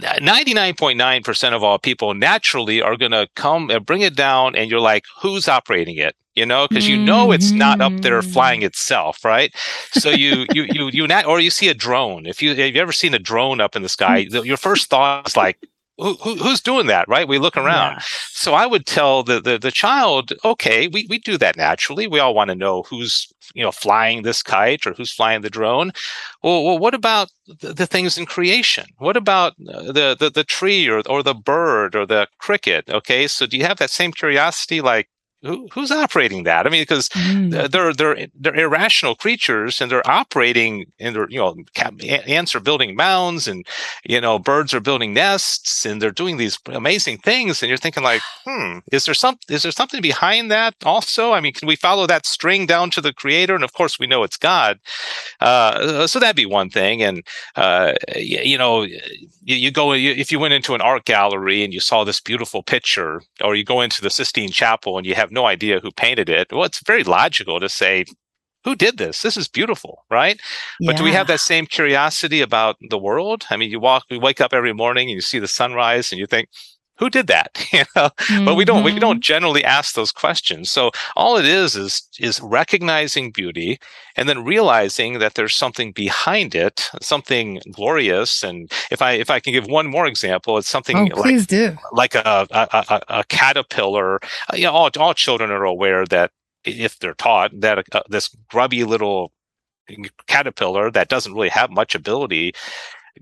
99.9% 0.00 1.52
of 1.52 1.62
all 1.62 1.78
people 1.78 2.14
naturally 2.14 2.82
are 2.82 2.96
going 2.96 3.12
to 3.12 3.28
come 3.34 3.70
and 3.70 3.84
bring 3.84 4.00
it 4.00 4.16
down 4.16 4.54
and 4.56 4.70
you're 4.70 4.80
like 4.80 5.04
who's 5.20 5.48
operating 5.48 5.96
it? 5.96 6.14
You 6.34 6.44
know 6.44 6.66
because 6.66 6.88
you 6.88 6.96
know 6.96 7.30
it's 7.30 7.52
not 7.52 7.80
up 7.80 7.92
there 8.00 8.20
flying 8.20 8.62
mm. 8.62 8.64
itself 8.64 9.24
right? 9.24 9.54
So 9.92 10.10
you 10.10 10.46
you 10.52 10.64
you 10.68 10.88
you 10.92 11.06
not 11.06 11.26
or 11.26 11.38
you 11.38 11.50
see 11.50 11.68
a 11.68 11.74
drone. 11.74 12.26
If 12.26 12.42
you 12.42 12.56
have 12.56 12.74
you 12.74 12.82
ever 12.82 12.90
seen 12.90 13.14
a 13.14 13.20
drone 13.20 13.60
up 13.60 13.76
in 13.76 13.82
the 13.82 13.88
sky? 13.88 14.16
Your 14.28 14.56
first 14.56 14.90
thought 14.90 15.28
is 15.28 15.36
like 15.36 15.58
who, 15.98 16.14
who's 16.14 16.60
doing 16.60 16.86
that 16.86 17.08
right? 17.08 17.28
We 17.28 17.38
look 17.38 17.56
around. 17.56 17.94
Yeah. 17.94 18.02
so 18.30 18.54
i 18.54 18.66
would 18.66 18.86
tell 18.86 19.22
the, 19.22 19.40
the 19.40 19.58
the 19.58 19.70
child 19.70 20.32
okay 20.44 20.88
we, 20.88 21.06
we 21.08 21.18
do 21.18 21.38
that 21.38 21.56
naturally. 21.56 22.06
We 22.06 22.20
all 22.20 22.34
want 22.34 22.48
to 22.48 22.54
know 22.54 22.82
who's 22.82 23.32
you 23.54 23.62
know 23.62 23.72
flying 23.72 24.22
this 24.22 24.42
kite 24.42 24.86
or 24.86 24.92
who's 24.94 25.12
flying 25.12 25.42
the 25.42 25.50
drone. 25.50 25.92
Well, 26.42 26.64
well 26.64 26.78
what 26.78 26.94
about 26.94 27.30
the, 27.60 27.72
the 27.72 27.86
things 27.86 28.18
in 28.18 28.26
creation? 28.26 28.86
What 28.98 29.16
about 29.16 29.52
uh, 29.68 29.92
the, 29.92 30.16
the 30.18 30.30
the 30.34 30.44
tree 30.44 30.88
or, 30.88 31.02
or 31.08 31.22
the 31.22 31.34
bird 31.34 31.94
or 31.94 32.06
the 32.06 32.28
cricket? 32.38 32.88
Okay 32.88 33.26
so 33.26 33.46
do 33.46 33.56
you 33.56 33.64
have 33.64 33.78
that 33.78 33.90
same 33.90 34.12
curiosity 34.12 34.80
like 34.80 35.08
who, 35.44 35.68
who's 35.72 35.90
operating 35.90 36.44
that? 36.44 36.66
I 36.66 36.70
mean, 36.70 36.82
because 36.82 37.08
mm. 37.10 37.70
they're 37.70 37.92
they're 37.92 38.26
they're 38.34 38.54
irrational 38.54 39.14
creatures, 39.14 39.80
and 39.80 39.90
they're 39.90 40.08
operating, 40.08 40.86
and 40.98 41.14
they're 41.14 41.28
you 41.28 41.38
know 41.38 41.54
ants 42.26 42.54
are 42.54 42.60
building 42.60 42.96
mounds, 42.96 43.46
and 43.46 43.66
you 44.04 44.20
know 44.20 44.38
birds 44.38 44.72
are 44.72 44.80
building 44.80 45.12
nests, 45.12 45.84
and 45.84 46.00
they're 46.00 46.10
doing 46.10 46.38
these 46.38 46.58
amazing 46.66 47.18
things, 47.18 47.62
and 47.62 47.68
you're 47.68 47.78
thinking 47.78 48.02
like, 48.02 48.22
hmm, 48.46 48.78
is 48.90 49.04
there 49.04 49.14
some 49.14 49.36
is 49.48 49.62
there 49.62 49.72
something 49.72 50.00
behind 50.00 50.50
that 50.50 50.74
also? 50.84 51.32
I 51.32 51.40
mean, 51.40 51.52
can 51.52 51.68
we 51.68 51.76
follow 51.76 52.06
that 52.06 52.26
string 52.26 52.64
down 52.64 52.90
to 52.90 53.00
the 53.00 53.12
creator? 53.12 53.54
And 53.54 53.64
of 53.64 53.74
course, 53.74 53.98
we 53.98 54.06
know 54.06 54.22
it's 54.22 54.38
God. 54.38 54.80
Uh, 55.40 56.06
so 56.06 56.18
that'd 56.18 56.36
be 56.36 56.46
one 56.46 56.70
thing, 56.70 57.02
and 57.02 57.22
uh, 57.56 57.92
you 58.16 58.56
know, 58.56 58.82
you, 58.82 58.98
you 59.44 59.70
go 59.70 59.92
you, 59.92 60.12
if 60.12 60.32
you 60.32 60.38
went 60.38 60.54
into 60.54 60.74
an 60.74 60.80
art 60.80 61.04
gallery 61.04 61.62
and 61.62 61.74
you 61.74 61.80
saw 61.80 62.02
this 62.02 62.20
beautiful 62.20 62.62
picture, 62.62 63.22
or 63.42 63.54
you 63.54 63.64
go 63.64 63.82
into 63.82 64.00
the 64.00 64.10
Sistine 64.10 64.50
Chapel 64.50 64.96
and 64.96 65.06
you 65.06 65.14
have 65.14 65.33
no 65.34 65.46
idea 65.46 65.80
who 65.80 65.90
painted 65.90 66.28
it. 66.28 66.52
Well, 66.52 66.64
it's 66.64 66.80
very 66.86 67.04
logical 67.04 67.60
to 67.60 67.68
say, 67.68 68.04
who 68.64 68.74
did 68.74 68.96
this? 68.96 69.20
This 69.20 69.36
is 69.36 69.46
beautiful, 69.46 70.04
right? 70.10 70.40
Yeah. 70.80 70.92
But 70.92 70.96
do 70.96 71.04
we 71.04 71.12
have 71.12 71.26
that 71.26 71.40
same 71.40 71.66
curiosity 71.66 72.40
about 72.40 72.76
the 72.88 72.98
world? 72.98 73.44
I 73.50 73.58
mean, 73.58 73.70
you 73.70 73.78
walk, 73.78 74.04
we 74.10 74.18
wake 74.18 74.40
up 74.40 74.54
every 74.54 74.72
morning 74.72 75.08
and 75.08 75.14
you 75.14 75.20
see 75.20 75.38
the 75.38 75.48
sunrise 75.48 76.10
and 76.10 76.18
you 76.18 76.26
think, 76.26 76.48
who 76.96 77.10
did 77.10 77.26
that 77.26 77.66
you 77.72 77.84
know 77.94 78.08
mm-hmm. 78.08 78.44
but 78.44 78.54
we 78.54 78.64
don't 78.64 78.84
we 78.84 78.98
don't 78.98 79.16
mm-hmm. 79.16 79.20
generally 79.20 79.64
ask 79.64 79.94
those 79.94 80.12
questions 80.12 80.70
so 80.70 80.90
all 81.16 81.36
it 81.36 81.44
is 81.44 81.76
is 81.76 82.08
is 82.18 82.40
recognizing 82.40 83.30
beauty 83.30 83.78
and 84.16 84.28
then 84.28 84.44
realizing 84.44 85.18
that 85.18 85.34
there's 85.34 85.54
something 85.54 85.92
behind 85.92 86.54
it 86.54 86.90
something 87.00 87.60
glorious 87.72 88.42
and 88.42 88.70
if 88.90 89.02
i 89.02 89.12
if 89.12 89.30
i 89.30 89.40
can 89.40 89.52
give 89.52 89.66
one 89.66 89.86
more 89.86 90.06
example 90.06 90.58
it's 90.58 90.68
something 90.68 91.12
oh, 91.12 91.22
please 91.22 91.42
like, 91.42 91.48
do. 91.48 91.76
like 91.92 92.14
a, 92.14 92.46
a, 92.50 92.68
a, 92.72 93.02
a 93.20 93.24
caterpillar 93.24 94.16
uh, 94.52 94.56
you 94.56 94.64
know 94.64 94.72
all, 94.72 94.90
all 94.98 95.14
children 95.14 95.50
are 95.50 95.64
aware 95.64 96.04
that 96.06 96.30
if 96.64 96.98
they're 96.98 97.14
taught 97.14 97.50
that 97.60 97.84
uh, 97.92 98.02
this 98.08 98.34
grubby 98.48 98.84
little 98.84 99.32
caterpillar 100.26 100.90
that 100.90 101.08
doesn't 101.08 101.34
really 101.34 101.50
have 101.50 101.70
much 101.70 101.94
ability 101.94 102.54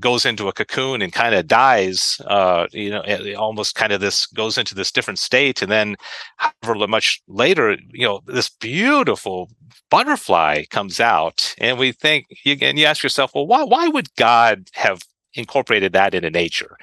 goes 0.01 0.25
into 0.25 0.49
a 0.49 0.53
cocoon 0.53 1.03
and 1.03 1.13
kind 1.13 1.35
of 1.35 1.47
dies 1.47 2.21
uh, 2.27 2.67
you 2.73 2.91
know 2.91 3.03
almost 3.37 3.75
kind 3.75 3.93
of 3.93 4.01
this 4.01 4.27
goes 4.27 4.57
into 4.59 4.75
this 4.75 4.91
different 4.91 5.19
state 5.19 5.63
and 5.63 5.71
then 5.71 5.97
however 6.37 6.87
much 6.87 7.23
later 7.29 7.77
you 7.91 8.07
know 8.07 8.21
this 8.27 8.49
beautiful 8.49 9.51
butterfly 9.91 10.65
comes 10.71 11.01
out 11.01 11.55
and 11.59 11.79
we 11.79 11.93
think 11.93 12.27
and 12.47 12.79
you 12.79 12.87
ask 12.87 13.03
yourself 13.03 13.33
well 13.35 13.47
why 13.47 13.63
why 13.65 13.89
would 13.89 14.15
god 14.17 14.69
have 14.73 15.01
incorporated 15.35 15.93
that 15.93 16.15
into 16.15 16.31
nature. 16.31 16.77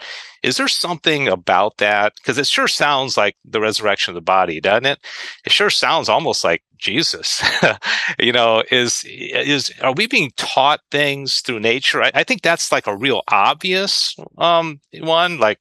Is 0.43 0.57
there 0.57 0.67
something 0.67 1.27
about 1.27 1.77
that? 1.77 2.13
Because 2.15 2.37
it 2.37 2.47
sure 2.47 2.67
sounds 2.67 3.17
like 3.17 3.35
the 3.45 3.59
resurrection 3.59 4.11
of 4.11 4.15
the 4.15 4.21
body, 4.21 4.59
doesn't 4.61 4.85
it? 4.85 4.99
It 5.45 5.51
sure 5.51 5.69
sounds 5.69 6.09
almost 6.09 6.43
like 6.43 6.63
Jesus. 6.77 7.43
you 8.19 8.31
know, 8.31 8.63
is 8.71 9.03
is 9.05 9.71
are 9.81 9.93
we 9.93 10.07
being 10.07 10.31
taught 10.37 10.79
things 10.91 11.41
through 11.41 11.59
nature? 11.59 12.01
I, 12.01 12.11
I 12.13 12.23
think 12.23 12.41
that's 12.41 12.71
like 12.71 12.87
a 12.87 12.95
real 12.95 13.23
obvious 13.27 14.15
um, 14.37 14.79
one. 14.99 15.39
Like 15.39 15.59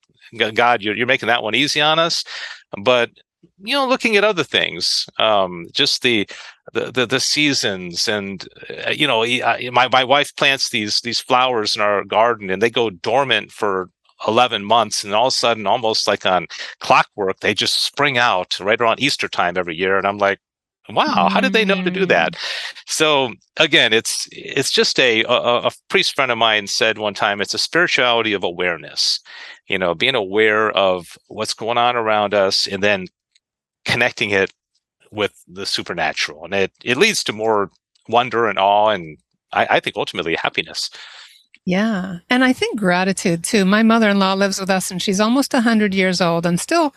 God, 0.54 0.82
you're 0.82 0.96
you're 0.96 1.06
making 1.06 1.28
that 1.28 1.42
one 1.42 1.54
easy 1.54 1.80
on 1.80 1.98
us. 1.98 2.24
But 2.80 3.10
you 3.60 3.74
know, 3.74 3.86
looking 3.86 4.16
at 4.16 4.24
other 4.24 4.44
things, 4.44 5.06
um, 5.18 5.66
just 5.72 6.02
the 6.02 6.28
the, 6.72 6.90
the, 6.90 7.06
the 7.06 7.20
seasons 7.20 8.08
and 8.08 8.46
uh, 8.86 8.90
you 8.90 9.06
know 9.06 9.24
my 9.72 9.88
my 9.88 10.04
wife 10.04 10.34
plants 10.36 10.70
these 10.70 11.00
these 11.00 11.20
flowers 11.20 11.74
in 11.74 11.82
our 11.82 12.04
garden 12.04 12.50
and 12.50 12.60
they 12.60 12.70
go 12.70 12.90
dormant 12.90 13.50
for 13.50 13.90
11 14.26 14.64
months 14.64 15.04
and 15.04 15.14
all 15.14 15.28
of 15.28 15.32
a 15.32 15.36
sudden 15.36 15.66
almost 15.66 16.06
like 16.06 16.26
on 16.26 16.46
clockwork 16.80 17.40
they 17.40 17.54
just 17.54 17.84
spring 17.84 18.18
out 18.18 18.58
right 18.60 18.80
around 18.80 19.00
easter 19.00 19.28
time 19.28 19.56
every 19.56 19.76
year 19.76 19.96
and 19.96 20.06
i'm 20.06 20.18
like 20.18 20.40
wow 20.90 21.28
how 21.30 21.40
did 21.40 21.52
they 21.52 21.64
know 21.64 21.82
to 21.82 21.90
do 21.90 22.04
that 22.04 22.32
mm. 22.32 22.38
so 22.86 23.32
again 23.58 23.92
it's 23.92 24.28
it's 24.32 24.70
just 24.70 24.98
a, 24.98 25.22
a, 25.24 25.66
a 25.66 25.70
priest 25.88 26.14
friend 26.14 26.32
of 26.32 26.38
mine 26.38 26.66
said 26.66 26.98
one 26.98 27.14
time 27.14 27.40
it's 27.40 27.54
a 27.54 27.58
spirituality 27.58 28.32
of 28.32 28.42
awareness 28.42 29.20
you 29.68 29.78
know 29.78 29.94
being 29.94 30.14
aware 30.14 30.70
of 30.70 31.16
what's 31.28 31.54
going 31.54 31.78
on 31.78 31.94
around 31.94 32.34
us 32.34 32.66
and 32.66 32.82
then 32.82 33.06
connecting 33.88 34.30
it 34.30 34.52
with 35.10 35.42
the 35.48 35.66
supernatural 35.66 36.44
and 36.44 36.54
it, 36.54 36.72
it 36.84 36.96
leads 36.96 37.24
to 37.24 37.32
more 37.32 37.70
wonder 38.08 38.46
and 38.46 38.58
awe 38.58 38.90
and 38.90 39.18
I, 39.52 39.66
I 39.70 39.80
think 39.80 39.96
ultimately 39.96 40.34
happiness 40.34 40.90
yeah 41.64 42.18
and 42.28 42.44
i 42.44 42.52
think 42.52 42.78
gratitude 42.78 43.42
too 43.42 43.64
my 43.64 43.82
mother-in-law 43.82 44.34
lives 44.34 44.60
with 44.60 44.70
us 44.70 44.90
and 44.90 45.00
she's 45.00 45.20
almost 45.20 45.54
100 45.54 45.94
years 45.94 46.20
old 46.20 46.44
and 46.44 46.60
still 46.60 46.94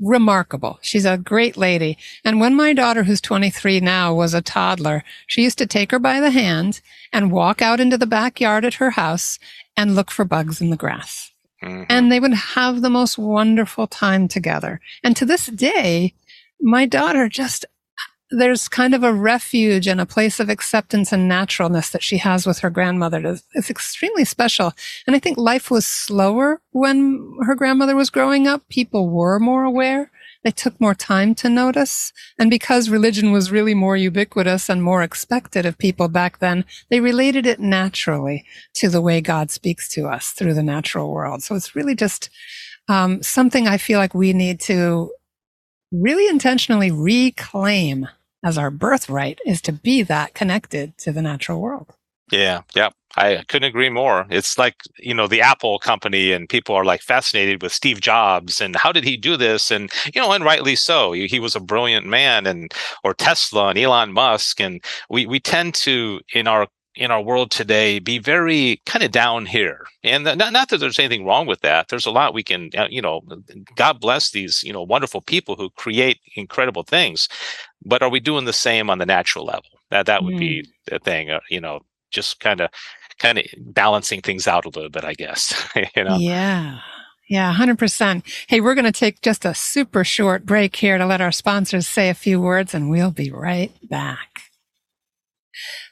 remarkable. 0.00 0.78
She's 0.82 1.04
a 1.04 1.18
great 1.18 1.56
lady. 1.56 1.98
And 2.24 2.40
when 2.40 2.54
my 2.54 2.72
daughter, 2.72 3.04
who's 3.04 3.20
23 3.20 3.80
now, 3.80 4.14
was 4.14 4.34
a 4.34 4.42
toddler, 4.42 5.04
she 5.26 5.42
used 5.42 5.58
to 5.58 5.66
take 5.66 5.90
her 5.90 5.98
by 5.98 6.20
the 6.20 6.30
hand 6.30 6.80
and 7.12 7.32
walk 7.32 7.62
out 7.62 7.80
into 7.80 7.98
the 7.98 8.06
backyard 8.06 8.64
at 8.64 8.74
her 8.74 8.90
house 8.90 9.38
and 9.76 9.94
look 9.94 10.10
for 10.10 10.24
bugs 10.24 10.60
in 10.60 10.70
the 10.70 10.76
grass. 10.76 11.32
Mm-hmm. 11.62 11.84
And 11.88 12.12
they 12.12 12.20
would 12.20 12.34
have 12.34 12.82
the 12.82 12.90
most 12.90 13.18
wonderful 13.18 13.86
time 13.86 14.28
together. 14.28 14.80
And 15.02 15.16
to 15.16 15.24
this 15.24 15.46
day, 15.46 16.14
my 16.60 16.86
daughter 16.86 17.28
just 17.28 17.64
there's 18.30 18.68
kind 18.68 18.94
of 18.94 19.02
a 19.02 19.12
refuge 19.12 19.86
and 19.86 20.00
a 20.00 20.06
place 20.06 20.38
of 20.38 20.50
acceptance 20.50 21.12
and 21.12 21.28
naturalness 21.28 21.90
that 21.90 22.02
she 22.02 22.18
has 22.18 22.46
with 22.46 22.58
her 22.58 22.70
grandmother. 22.70 23.38
It's 23.54 23.70
extremely 23.70 24.24
special. 24.24 24.72
And 25.06 25.16
I 25.16 25.18
think 25.18 25.38
life 25.38 25.70
was 25.70 25.86
slower 25.86 26.60
when 26.72 27.36
her 27.46 27.54
grandmother 27.54 27.96
was 27.96 28.10
growing 28.10 28.46
up. 28.46 28.68
People 28.68 29.08
were 29.08 29.38
more 29.38 29.64
aware. 29.64 30.10
They 30.44 30.50
took 30.50 30.80
more 30.80 30.94
time 30.94 31.34
to 31.36 31.48
notice. 31.48 32.12
And 32.38 32.50
because 32.50 32.90
religion 32.90 33.32
was 33.32 33.50
really 33.50 33.74
more 33.74 33.96
ubiquitous 33.96 34.68
and 34.68 34.82
more 34.82 35.02
expected 35.02 35.66
of 35.66 35.78
people 35.78 36.08
back 36.08 36.38
then, 36.38 36.64
they 36.90 37.00
related 37.00 37.46
it 37.46 37.60
naturally 37.60 38.44
to 38.74 38.88
the 38.88 39.00
way 39.00 39.20
God 39.20 39.50
speaks 39.50 39.88
to 39.90 40.06
us 40.06 40.30
through 40.30 40.54
the 40.54 40.62
natural 40.62 41.10
world. 41.10 41.42
So 41.42 41.54
it's 41.54 41.74
really 41.74 41.94
just 41.94 42.30
um, 42.88 43.22
something 43.22 43.66
I 43.66 43.78
feel 43.78 43.98
like 43.98 44.14
we 44.14 44.32
need 44.32 44.60
to 44.60 45.10
really 45.92 46.28
intentionally 46.28 46.90
reclaim 46.90 48.08
as 48.44 48.58
our 48.58 48.70
birthright 48.70 49.40
is 49.44 49.60
to 49.62 49.72
be 49.72 50.02
that 50.02 50.34
connected 50.34 50.96
to 50.98 51.12
the 51.12 51.22
natural 51.22 51.60
world. 51.60 51.94
Yeah, 52.30 52.62
yeah. 52.74 52.90
I 53.16 53.42
couldn't 53.48 53.68
agree 53.68 53.88
more. 53.88 54.26
It's 54.30 54.58
like, 54.58 54.76
you 54.98 55.14
know, 55.14 55.26
the 55.26 55.40
Apple 55.40 55.78
company 55.78 56.30
and 56.30 56.48
people 56.48 56.74
are 56.74 56.84
like 56.84 57.00
fascinated 57.00 57.62
with 57.62 57.72
Steve 57.72 58.00
Jobs 58.00 58.60
and 58.60 58.76
how 58.76 58.92
did 58.92 59.02
he 59.02 59.16
do 59.16 59.36
this? 59.36 59.70
And, 59.70 59.90
you 60.14 60.20
know, 60.20 60.30
and 60.32 60.44
rightly 60.44 60.76
so. 60.76 61.12
He, 61.12 61.26
he 61.26 61.40
was 61.40 61.56
a 61.56 61.60
brilliant 61.60 62.06
man 62.06 62.46
and, 62.46 62.72
or 63.02 63.14
Tesla 63.14 63.68
and 63.68 63.78
Elon 63.78 64.12
Musk. 64.12 64.60
And 64.60 64.84
we, 65.08 65.26
we 65.26 65.40
tend 65.40 65.74
to, 65.76 66.20
in 66.34 66.46
our 66.46 66.68
in 66.98 67.10
our 67.10 67.22
world 67.22 67.50
today 67.50 67.98
be 67.98 68.18
very 68.18 68.80
kind 68.84 69.04
of 69.04 69.10
down 69.10 69.46
here 69.46 69.86
and 70.02 70.24
not, 70.24 70.52
not 70.52 70.68
that 70.68 70.78
there's 70.78 70.98
anything 70.98 71.24
wrong 71.24 71.46
with 71.46 71.60
that 71.60 71.88
there's 71.88 72.06
a 72.06 72.10
lot 72.10 72.34
we 72.34 72.42
can 72.42 72.70
uh, 72.76 72.88
you 72.90 73.00
know 73.00 73.22
god 73.76 74.00
bless 74.00 74.32
these 74.32 74.62
you 74.64 74.72
know 74.72 74.82
wonderful 74.82 75.20
people 75.20 75.54
who 75.54 75.70
create 75.70 76.18
incredible 76.34 76.82
things 76.82 77.28
but 77.84 78.02
are 78.02 78.10
we 78.10 78.20
doing 78.20 78.44
the 78.44 78.52
same 78.52 78.90
on 78.90 78.98
the 78.98 79.06
natural 79.06 79.44
level 79.44 79.70
that 79.90 80.06
that 80.06 80.24
would 80.24 80.34
mm. 80.34 80.40
be 80.40 80.68
the 80.86 80.98
thing 80.98 81.30
uh, 81.30 81.40
you 81.48 81.60
know 81.60 81.80
just 82.10 82.40
kind 82.40 82.60
of 82.60 82.68
kind 83.18 83.38
of 83.38 83.44
balancing 83.58 84.20
things 84.20 84.48
out 84.48 84.64
a 84.64 84.70
little 84.70 84.90
bit 84.90 85.04
i 85.04 85.14
guess 85.14 85.68
you 85.96 86.04
know 86.04 86.16
yeah 86.18 86.80
yeah, 87.30 87.54
100%. 87.54 88.22
Hey, 88.48 88.62
we're 88.62 88.74
going 88.74 88.86
to 88.86 88.92
take 88.92 89.20
just 89.20 89.44
a 89.44 89.52
super 89.52 90.02
short 90.02 90.46
break 90.46 90.74
here 90.74 90.96
to 90.96 91.04
let 91.04 91.20
our 91.20 91.30
sponsors 91.30 91.86
say 91.86 92.08
a 92.08 92.14
few 92.14 92.40
words 92.40 92.72
and 92.72 92.88
we'll 92.88 93.10
be 93.10 93.30
right 93.30 93.70
back. 93.86 94.47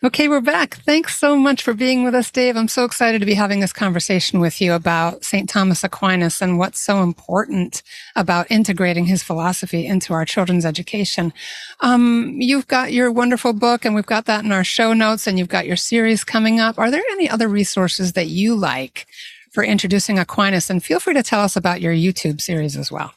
Okay, 0.04 0.28
we're 0.28 0.40
back. 0.40 0.76
Thanks 0.76 1.16
so 1.16 1.36
much 1.36 1.62
for 1.62 1.74
being 1.74 2.04
with 2.04 2.14
us, 2.14 2.30
Dave. 2.30 2.56
I'm 2.56 2.68
so 2.68 2.84
excited 2.84 3.18
to 3.20 3.26
be 3.26 3.34
having 3.34 3.60
this 3.60 3.72
conversation 3.72 4.40
with 4.40 4.60
you 4.60 4.72
about 4.72 5.24
St. 5.24 5.48
Thomas 5.48 5.82
Aquinas 5.82 6.42
and 6.42 6.58
what's 6.58 6.80
so 6.80 7.02
important 7.02 7.82
about 8.14 8.50
integrating 8.50 9.06
his 9.06 9.22
philosophy 9.22 9.86
into 9.86 10.12
our 10.12 10.24
children's 10.24 10.66
education. 10.66 11.32
Um, 11.80 12.36
you've 12.38 12.68
got 12.68 12.92
your 12.92 13.10
wonderful 13.10 13.52
book, 13.52 13.84
and 13.84 13.94
we've 13.94 14.06
got 14.06 14.26
that 14.26 14.44
in 14.44 14.52
our 14.52 14.64
show 14.64 14.92
notes, 14.92 15.26
and 15.26 15.38
you've 15.38 15.48
got 15.48 15.66
your 15.66 15.76
series 15.76 16.24
coming 16.24 16.60
up. 16.60 16.78
Are 16.78 16.90
there 16.90 17.02
any 17.12 17.28
other 17.28 17.48
resources 17.48 18.12
that 18.12 18.26
you 18.28 18.54
like 18.54 19.06
for 19.52 19.64
introducing 19.64 20.18
Aquinas? 20.18 20.70
And 20.70 20.84
feel 20.84 21.00
free 21.00 21.14
to 21.14 21.22
tell 21.22 21.40
us 21.40 21.56
about 21.56 21.80
your 21.80 21.94
YouTube 21.94 22.40
series 22.40 22.76
as 22.76 22.92
well. 22.92 23.12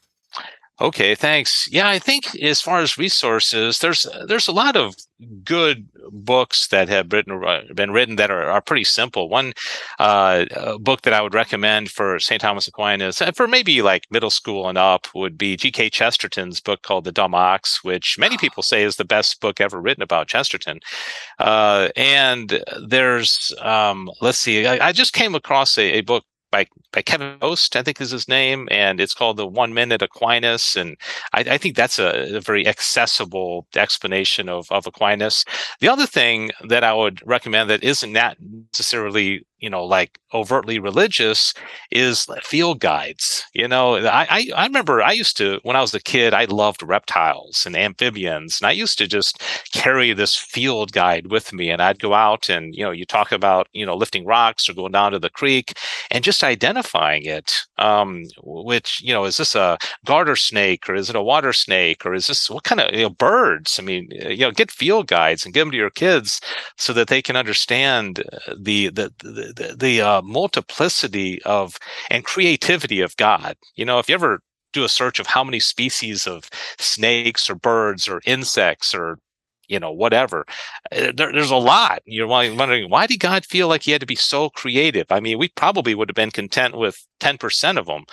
Okay, 0.82 1.14
thanks. 1.14 1.68
Yeah, 1.72 1.90
I 1.90 2.00
think 2.00 2.36
as 2.42 2.62
far 2.62 2.80
as 2.80 2.98
resources, 2.98 3.80
there's 3.80 4.08
there's 4.28 4.48
a 4.48 4.54
lot 4.54 4.78
of 4.78 4.96
good 5.44 5.90
books 6.12 6.68
that 6.68 6.88
have 6.88 7.12
written, 7.12 7.44
uh, 7.44 7.62
been 7.74 7.92
written 7.92 8.16
that 8.16 8.32
are, 8.32 8.46
are 8.46 8.62
pretty 8.62 8.86
simple. 8.86 9.28
One 9.28 9.54
uh, 10.00 10.78
book 10.78 11.02
that 11.02 11.14
I 11.14 11.22
would 11.22 11.34
recommend 11.34 11.92
for 11.92 12.20
St. 12.20 12.40
Thomas 12.40 12.68
Aquinas, 12.68 13.22
uh, 13.22 13.32
for 13.34 13.48
maybe 13.48 13.82
like 13.82 14.08
middle 14.10 14.30
school 14.30 14.70
and 14.70 14.78
up, 14.78 15.08
would 15.14 15.38
be 15.38 15.58
G.K. 15.58 15.90
Chesterton's 15.90 16.62
book 16.62 16.82
called 16.82 17.04
The 17.04 17.12
Dumb 17.12 17.36
Ox, 17.36 17.84
which 17.84 18.18
many 18.18 18.38
people 18.38 18.64
say 18.64 18.84
is 18.84 18.96
the 18.96 19.06
best 19.06 19.42
book 19.42 19.60
ever 19.60 19.82
written 19.82 20.04
about 20.04 20.28
Chesterton. 20.28 20.80
Uh, 21.40 21.90
and 21.98 22.64
there's, 22.88 23.54
um, 23.60 24.10
let's 24.22 24.38
see, 24.38 24.66
I, 24.66 24.88
I, 24.88 24.92
just 24.94 25.14
came 25.14 25.36
across 25.36 25.78
a, 25.78 26.00
a 26.00 26.02
book 26.02 26.24
by 26.52 26.68
by 26.92 27.02
Kevin 27.02 27.38
Vost, 27.40 27.76
I 27.76 27.84
think 27.84 28.02
is 28.02 28.12
his 28.12 28.28
name, 28.28 28.68
and 28.72 29.00
it's 29.00 29.14
called 29.14 29.38
the 29.38 29.48
One 29.48 29.74
Minute 29.74 30.02
Aquinas, 30.02 30.76
and 30.76 30.98
I, 31.34 31.42
I 31.42 31.58
think 31.58 31.76
that's 31.76 32.00
a, 32.00 32.38
a, 32.38 32.42
very 32.42 32.68
accessible 32.68 33.68
explanation 33.76 34.50
of 34.50 34.72
of 34.72 34.88
Aquinas. 34.88 35.46
The 35.80 35.90
other 35.90 36.06
thing 36.06 36.52
that 36.68 36.84
I 36.84 36.94
would 36.94 37.22
recommend 37.26 37.70
that 37.70 37.84
isn't 37.84 38.14
that 38.14 38.38
necessarily 38.40 39.46
you 39.60 39.70
know 39.70 39.84
like 39.84 40.20
overtly 40.34 40.80
religious 40.80 41.54
is 41.92 42.28
field 42.44 42.80
guides 42.80 43.44
you 43.54 43.68
know 43.68 43.96
I, 43.96 44.28
I, 44.30 44.50
I 44.56 44.66
remember 44.66 45.02
i 45.02 45.12
used 45.12 45.38
to 45.38 45.60
when 45.64 45.76
i 45.76 45.82
was 45.82 45.94
a 45.94 46.00
kid 46.00 46.34
i 46.34 46.46
loved 46.46 46.84
reptiles 46.84 47.66
and 47.66 47.76
amphibians 47.76 48.60
and 48.62 48.68
i 48.68 48.72
used 48.72 48.98
to 49.00 49.08
just 49.08 49.42
carry 49.74 50.14
this 50.14 50.36
field 50.36 50.92
guide 50.92 51.28
with 51.32 51.54
me 51.54 51.70
and 51.70 51.82
i'd 51.82 52.00
go 52.00 52.14
out 52.14 52.50
and 52.50 52.76
you 52.76 52.84
know 52.84 52.92
you 52.92 53.06
talk 53.06 53.32
about 53.32 53.68
you 53.74 53.86
know 53.86 53.96
lifting 53.96 54.26
rocks 54.26 54.70
or 54.70 54.74
going 54.74 54.92
down 54.92 55.12
to 55.12 55.20
the 55.20 55.30
creek 55.30 55.74
and 56.12 56.24
just 56.24 56.44
identifying 56.44 57.24
it 57.24 57.62
um, 57.80 58.26
which 58.44 59.02
you 59.02 59.14
know 59.14 59.26
is 59.26 59.38
this 59.38 59.56
a 59.56 59.78
garter 60.06 60.36
snake 60.36 60.90
or 60.90 60.96
is 60.96 61.10
it 61.10 61.16
a 61.16 61.24
water 61.24 61.54
snake 61.54 62.06
or 62.06 62.14
is 62.14 62.28
this 62.28 62.50
what 62.50 62.64
kind 62.64 62.82
of 62.82 62.94
you 62.94 63.04
know, 63.04 63.10
birds 63.10 63.80
i 63.80 63.84
mean 63.84 64.08
you 64.12 64.38
know 64.38 64.52
get 64.52 64.72
field 64.72 65.08
guides 65.08 65.46
and 65.46 65.54
give 65.54 65.66
them 65.66 65.72
to 65.72 65.78
your 65.78 65.90
kids 65.90 66.42
so 66.78 66.94
that 66.94 67.08
they 67.08 67.22
can 67.22 67.36
understand 67.36 68.20
uh, 68.20 68.54
the 68.58 68.90
the, 68.90 69.12
the 69.20 69.54
the, 69.56 69.76
the 69.78 70.02
uh, 70.02 70.22
multiplicity 70.22 71.42
of 71.44 71.78
and 72.10 72.26
creativity 72.26 73.02
of 73.02 73.16
God. 73.18 73.56
You 73.76 73.86
know, 73.86 74.00
if 74.00 74.10
you 74.10 74.16
ever 74.16 74.42
do 74.74 74.84
a 74.84 74.90
search 74.90 75.20
of 75.20 75.28
how 75.28 75.44
many 75.44 75.60
species 75.60 76.28
of 76.28 76.50
snakes 76.78 77.50
or 77.50 77.56
birds 77.56 78.08
or 78.08 78.22
insects 78.26 78.94
or 78.94 79.18
you 79.70 79.80
know 79.80 79.92
whatever 79.92 80.46
eh, 80.92 81.12
there, 81.16 81.32
there's 81.32 81.52
a 81.52 81.56
lot. 81.56 82.02
You're 82.06 82.28
wondering 82.28 82.90
why 82.90 83.08
did 83.08 83.20
god 83.20 83.46
feel 83.46 83.68
like 83.68 83.84
he 83.84 83.92
had 83.92 84.02
to 84.02 84.08
be 84.08 84.16
so 84.16 84.50
creative? 84.50 85.08
I 85.12 85.20
mean 85.22 85.38
we 85.40 85.50
probably 85.50 85.96
would 85.96 86.10
have 86.10 86.16
been 86.16 86.32
content 86.32 86.78
with 86.78 87.06
10% 87.22 87.78
of 87.78 87.86
them 87.88 88.06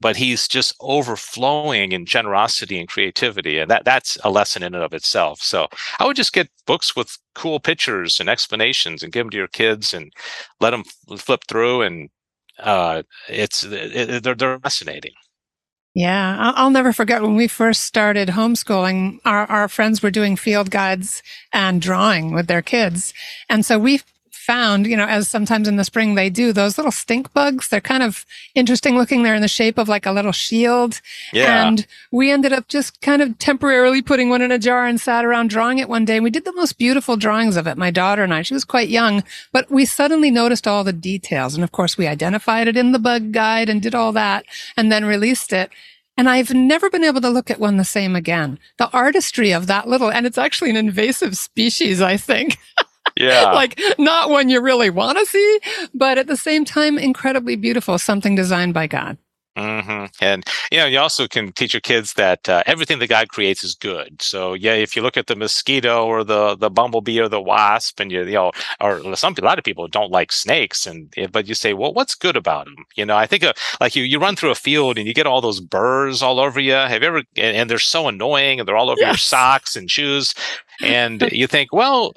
but 0.00 0.16
he's 0.16 0.46
just 0.48 0.74
overflowing 0.80 1.92
in 1.92 2.04
generosity 2.04 2.78
and 2.78 2.88
creativity 2.88 3.58
and 3.58 3.70
that 3.70 3.84
that's 3.84 4.18
a 4.24 4.30
lesson 4.30 4.62
in 4.62 4.74
and 4.74 4.84
of 4.84 4.92
itself. 4.94 5.40
So 5.42 5.68
i 6.00 6.06
would 6.06 6.16
just 6.16 6.32
get 6.32 6.48
books 6.66 6.94
with 6.96 7.16
cool 7.34 7.60
pictures 7.60 8.20
and 8.20 8.28
explanations 8.28 9.02
and 9.02 9.12
give 9.12 9.24
them 9.24 9.30
to 9.30 9.36
your 9.38 9.48
kids 9.48 9.94
and 9.94 10.12
let 10.60 10.70
them 10.70 10.84
flip 11.18 11.42
through 11.48 11.82
and 11.82 12.10
uh, 12.60 13.02
it's 13.28 13.64
it, 13.64 14.22
they're, 14.22 14.34
they're 14.34 14.60
fascinating 14.60 15.12
yeah, 15.94 16.52
I'll 16.56 16.70
never 16.70 16.92
forget 16.92 17.22
when 17.22 17.36
we 17.36 17.46
first 17.46 17.84
started 17.84 18.30
homeschooling, 18.30 19.20
our, 19.24 19.46
our 19.46 19.68
friends 19.68 20.02
were 20.02 20.10
doing 20.10 20.34
field 20.34 20.70
guides 20.70 21.22
and 21.52 21.80
drawing 21.80 22.34
with 22.34 22.48
their 22.48 22.62
kids. 22.62 23.14
And 23.48 23.64
so 23.64 23.78
we 23.78 24.00
found, 24.44 24.86
you 24.86 24.96
know, 24.96 25.06
as 25.06 25.28
sometimes 25.28 25.66
in 25.66 25.76
the 25.76 25.84
spring 25.84 26.14
they 26.14 26.28
do, 26.28 26.52
those 26.52 26.76
little 26.76 26.92
stink 26.92 27.32
bugs. 27.32 27.68
They're 27.68 27.80
kind 27.80 28.02
of 28.02 28.26
interesting 28.54 28.96
looking. 28.96 29.22
They're 29.22 29.34
in 29.34 29.42
the 29.42 29.48
shape 29.48 29.78
of 29.78 29.88
like 29.88 30.06
a 30.06 30.12
little 30.12 30.32
shield. 30.32 31.00
Yeah. 31.32 31.66
And 31.66 31.86
we 32.10 32.30
ended 32.30 32.52
up 32.52 32.68
just 32.68 33.00
kind 33.00 33.22
of 33.22 33.38
temporarily 33.38 34.02
putting 34.02 34.28
one 34.28 34.42
in 34.42 34.52
a 34.52 34.58
jar 34.58 34.86
and 34.86 35.00
sat 35.00 35.24
around 35.24 35.48
drawing 35.48 35.78
it 35.78 35.88
one 35.88 36.04
day. 36.04 36.16
And 36.16 36.24
we 36.24 36.30
did 36.30 36.44
the 36.44 36.52
most 36.52 36.78
beautiful 36.78 37.16
drawings 37.16 37.56
of 37.56 37.66
it, 37.66 37.78
my 37.78 37.90
daughter 37.90 38.22
and 38.22 38.34
I. 38.34 38.42
She 38.42 38.54
was 38.54 38.64
quite 38.64 38.88
young, 38.88 39.24
but 39.52 39.70
we 39.70 39.84
suddenly 39.84 40.30
noticed 40.30 40.68
all 40.68 40.84
the 40.84 40.92
details. 40.92 41.54
And 41.54 41.64
of 41.64 41.72
course, 41.72 41.96
we 41.96 42.06
identified 42.06 42.68
it 42.68 42.76
in 42.76 42.92
the 42.92 42.98
bug 42.98 43.32
guide 43.32 43.68
and 43.68 43.80
did 43.80 43.94
all 43.94 44.12
that 44.12 44.44
and 44.76 44.92
then 44.92 45.04
released 45.04 45.52
it. 45.52 45.70
And 46.16 46.28
I've 46.28 46.54
never 46.54 46.90
been 46.90 47.02
able 47.02 47.20
to 47.22 47.30
look 47.30 47.50
at 47.50 47.58
one 47.58 47.76
the 47.76 47.84
same 47.84 48.14
again. 48.14 48.58
The 48.78 48.88
artistry 48.90 49.52
of 49.52 49.66
that 49.66 49.88
little, 49.88 50.10
and 50.10 50.26
it's 50.26 50.38
actually 50.38 50.70
an 50.70 50.76
invasive 50.76 51.36
species, 51.36 52.00
I 52.00 52.16
think. 52.16 52.58
Yeah. 53.16 53.52
like 53.52 53.80
not 53.98 54.30
one 54.30 54.48
you 54.48 54.60
really 54.60 54.90
want 54.90 55.18
to 55.18 55.26
see, 55.26 55.60
but 55.92 56.18
at 56.18 56.26
the 56.26 56.36
same 56.36 56.64
time, 56.64 56.98
incredibly 56.98 57.56
beautiful, 57.56 57.98
something 57.98 58.34
designed 58.34 58.74
by 58.74 58.86
God. 58.86 59.18
Mm-hmm. 59.56 60.06
And 60.20 60.44
you 60.72 60.78
know, 60.78 60.86
you 60.86 60.98
also 60.98 61.28
can 61.28 61.52
teach 61.52 61.74
your 61.74 61.80
kids 61.80 62.14
that 62.14 62.48
uh, 62.48 62.64
everything 62.66 62.98
that 62.98 63.06
God 63.06 63.28
creates 63.28 63.62
is 63.62 63.76
good. 63.76 64.20
So 64.20 64.54
yeah, 64.54 64.72
if 64.72 64.96
you 64.96 65.02
look 65.02 65.16
at 65.16 65.28
the 65.28 65.36
mosquito 65.36 66.04
or 66.04 66.24
the 66.24 66.56
the 66.56 66.70
bumblebee 66.70 67.20
or 67.20 67.28
the 67.28 67.40
wasp, 67.40 68.00
and 68.00 68.10
you 68.10 68.24
you 68.24 68.32
know, 68.32 68.50
or 68.80 69.14
some 69.14 69.34
a 69.38 69.44
lot 69.44 69.58
of 69.58 69.64
people 69.64 69.86
don't 69.86 70.10
like 70.10 70.32
snakes, 70.32 70.86
and 70.86 71.12
eh, 71.16 71.28
but 71.30 71.46
you 71.46 71.54
say, 71.54 71.72
well, 71.72 71.94
what's 71.94 72.16
good 72.16 72.36
about 72.36 72.64
them? 72.64 72.84
You 72.96 73.06
know, 73.06 73.16
I 73.16 73.26
think 73.26 73.44
uh, 73.44 73.52
like 73.80 73.94
you 73.94 74.02
you 74.02 74.18
run 74.18 74.34
through 74.34 74.50
a 74.50 74.56
field 74.56 74.98
and 74.98 75.06
you 75.06 75.14
get 75.14 75.26
all 75.26 75.40
those 75.40 75.60
burrs 75.60 76.20
all 76.20 76.40
over 76.40 76.58
you. 76.58 76.72
Have 76.72 77.02
you 77.02 77.08
ever? 77.08 77.18
And, 77.36 77.56
and 77.56 77.70
they're 77.70 77.78
so 77.78 78.08
annoying, 78.08 78.58
and 78.58 78.68
they're 78.68 78.76
all 78.76 78.90
over 78.90 79.00
yes. 79.00 79.08
your 79.08 79.18
socks 79.18 79.76
and 79.76 79.88
shoes, 79.88 80.34
and 80.80 81.22
you 81.30 81.46
think, 81.46 81.72
well, 81.72 82.12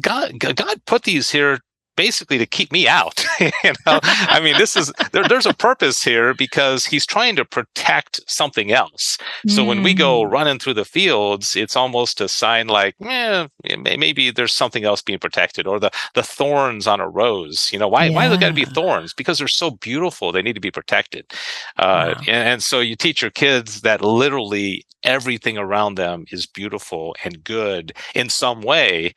God, 0.00 0.38
God 0.38 0.84
put 0.86 1.04
these 1.04 1.30
here 1.30 1.60
basically 1.96 2.38
to 2.38 2.46
keep 2.46 2.72
me 2.72 2.88
out. 2.88 3.24
you 3.40 3.50
know, 3.86 4.00
I 4.02 4.40
mean, 4.42 4.56
this 4.58 4.76
is 4.76 4.92
there, 5.12 5.26
there's 5.28 5.46
a 5.46 5.54
purpose 5.54 6.02
here 6.02 6.34
because 6.34 6.86
he's 6.86 7.06
trying 7.06 7.36
to 7.36 7.44
protect 7.44 8.20
something 8.26 8.72
else. 8.72 9.18
So 9.48 9.62
mm. 9.62 9.68
when 9.68 9.82
we 9.82 9.94
go 9.94 10.22
mm. 10.22 10.30
running 10.30 10.58
through 10.58 10.74
the 10.74 10.84
fields, 10.84 11.56
it's 11.56 11.76
almost 11.76 12.20
a 12.20 12.28
sign 12.28 12.68
like, 12.68 12.94
eh, 13.02 13.46
maybe 13.78 14.30
there's 14.30 14.54
something 14.54 14.84
else 14.84 15.02
being 15.02 15.18
protected, 15.18 15.66
or 15.66 15.78
the 15.78 15.90
the 16.14 16.22
thorns 16.22 16.86
on 16.86 17.00
a 17.00 17.08
rose. 17.08 17.70
You 17.72 17.78
know, 17.78 17.88
why 17.88 18.06
yeah. 18.06 18.14
why 18.14 18.28
they 18.28 18.36
got 18.36 18.48
to 18.48 18.54
be 18.54 18.64
thorns? 18.64 19.12
Because 19.12 19.38
they're 19.38 19.48
so 19.48 19.70
beautiful, 19.70 20.32
they 20.32 20.42
need 20.42 20.54
to 20.54 20.60
be 20.60 20.70
protected. 20.70 21.26
Uh, 21.78 22.14
wow. 22.16 22.20
and, 22.20 22.48
and 22.48 22.62
so 22.62 22.80
you 22.80 22.96
teach 22.96 23.22
your 23.22 23.30
kids 23.30 23.82
that 23.82 24.00
literally 24.00 24.84
everything 25.04 25.58
around 25.58 25.96
them 25.96 26.24
is 26.30 26.46
beautiful 26.46 27.16
and 27.24 27.42
good 27.42 27.92
in 28.14 28.28
some 28.28 28.60
way 28.60 29.12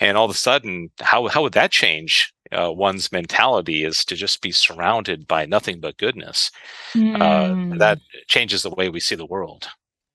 and 0.00 0.16
all 0.16 0.24
of 0.24 0.30
a 0.30 0.34
sudden 0.34 0.90
how 1.00 1.28
how 1.28 1.42
would 1.42 1.52
that 1.52 1.70
change 1.70 2.32
uh, 2.52 2.72
one's 2.72 3.12
mentality 3.12 3.84
is 3.84 4.04
to 4.04 4.16
just 4.16 4.42
be 4.42 4.50
surrounded 4.50 5.28
by 5.28 5.46
nothing 5.46 5.78
but 5.78 5.96
goodness 5.98 6.50
mm. 6.94 7.20
uh, 7.20 7.54
hmm. 7.54 7.78
that 7.78 8.00
changes 8.26 8.62
the 8.62 8.70
way 8.70 8.88
we 8.88 8.98
see 8.98 9.14
the 9.14 9.26
world 9.26 9.68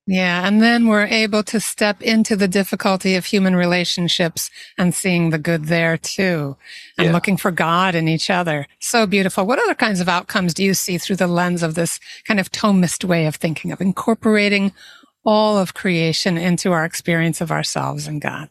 yeah 0.08 0.45
and 0.45 0.62
then 0.62 0.88
we're 0.88 1.06
able 1.06 1.43
to 1.43 1.60
step 1.60 2.02
into 2.02 2.36
the 2.36 2.48
difficulty 2.48 3.15
of 3.15 3.26
human 3.26 3.56
relationships 3.56 4.50
and 4.78 4.93
seeing 4.93 5.30
the 5.30 5.38
good 5.38 5.65
there 5.65 5.98
too 5.98 6.58
and 6.98 7.08
yeah. 7.08 7.13
looking 7.13 7.38
for 7.38 7.52
god 7.52 7.95
in 7.95 8.08
each 8.08 8.30
other 8.30 8.67
so 8.80 9.08
beautiful 9.08 9.45
what 9.45 9.60
other 9.60 9.76
kinds 9.76 10.02
of 10.02 10.10
outcomes 10.10 10.54
do 10.54 10.63
you 10.63 10.74
see 10.74 10.98
through 10.98 11.15
the 11.15 11.28
lens 11.28 11.63
of 11.63 11.76
this 11.76 12.00
kind 12.26 12.39
of 12.39 12.52
thomist 12.52 13.04
way 13.04 13.26
of 13.26 13.36
thinking 13.36 13.71
of 13.71 13.80
incorporating 13.80 14.74
all 15.28 15.58
of 15.58 15.74
creation 15.74 16.38
into 16.38 16.71
our 16.71 16.86
experience 16.86 17.39
of 17.39 17.52
ourselves 17.52 18.08
and 18.08 18.21
god 18.21 18.50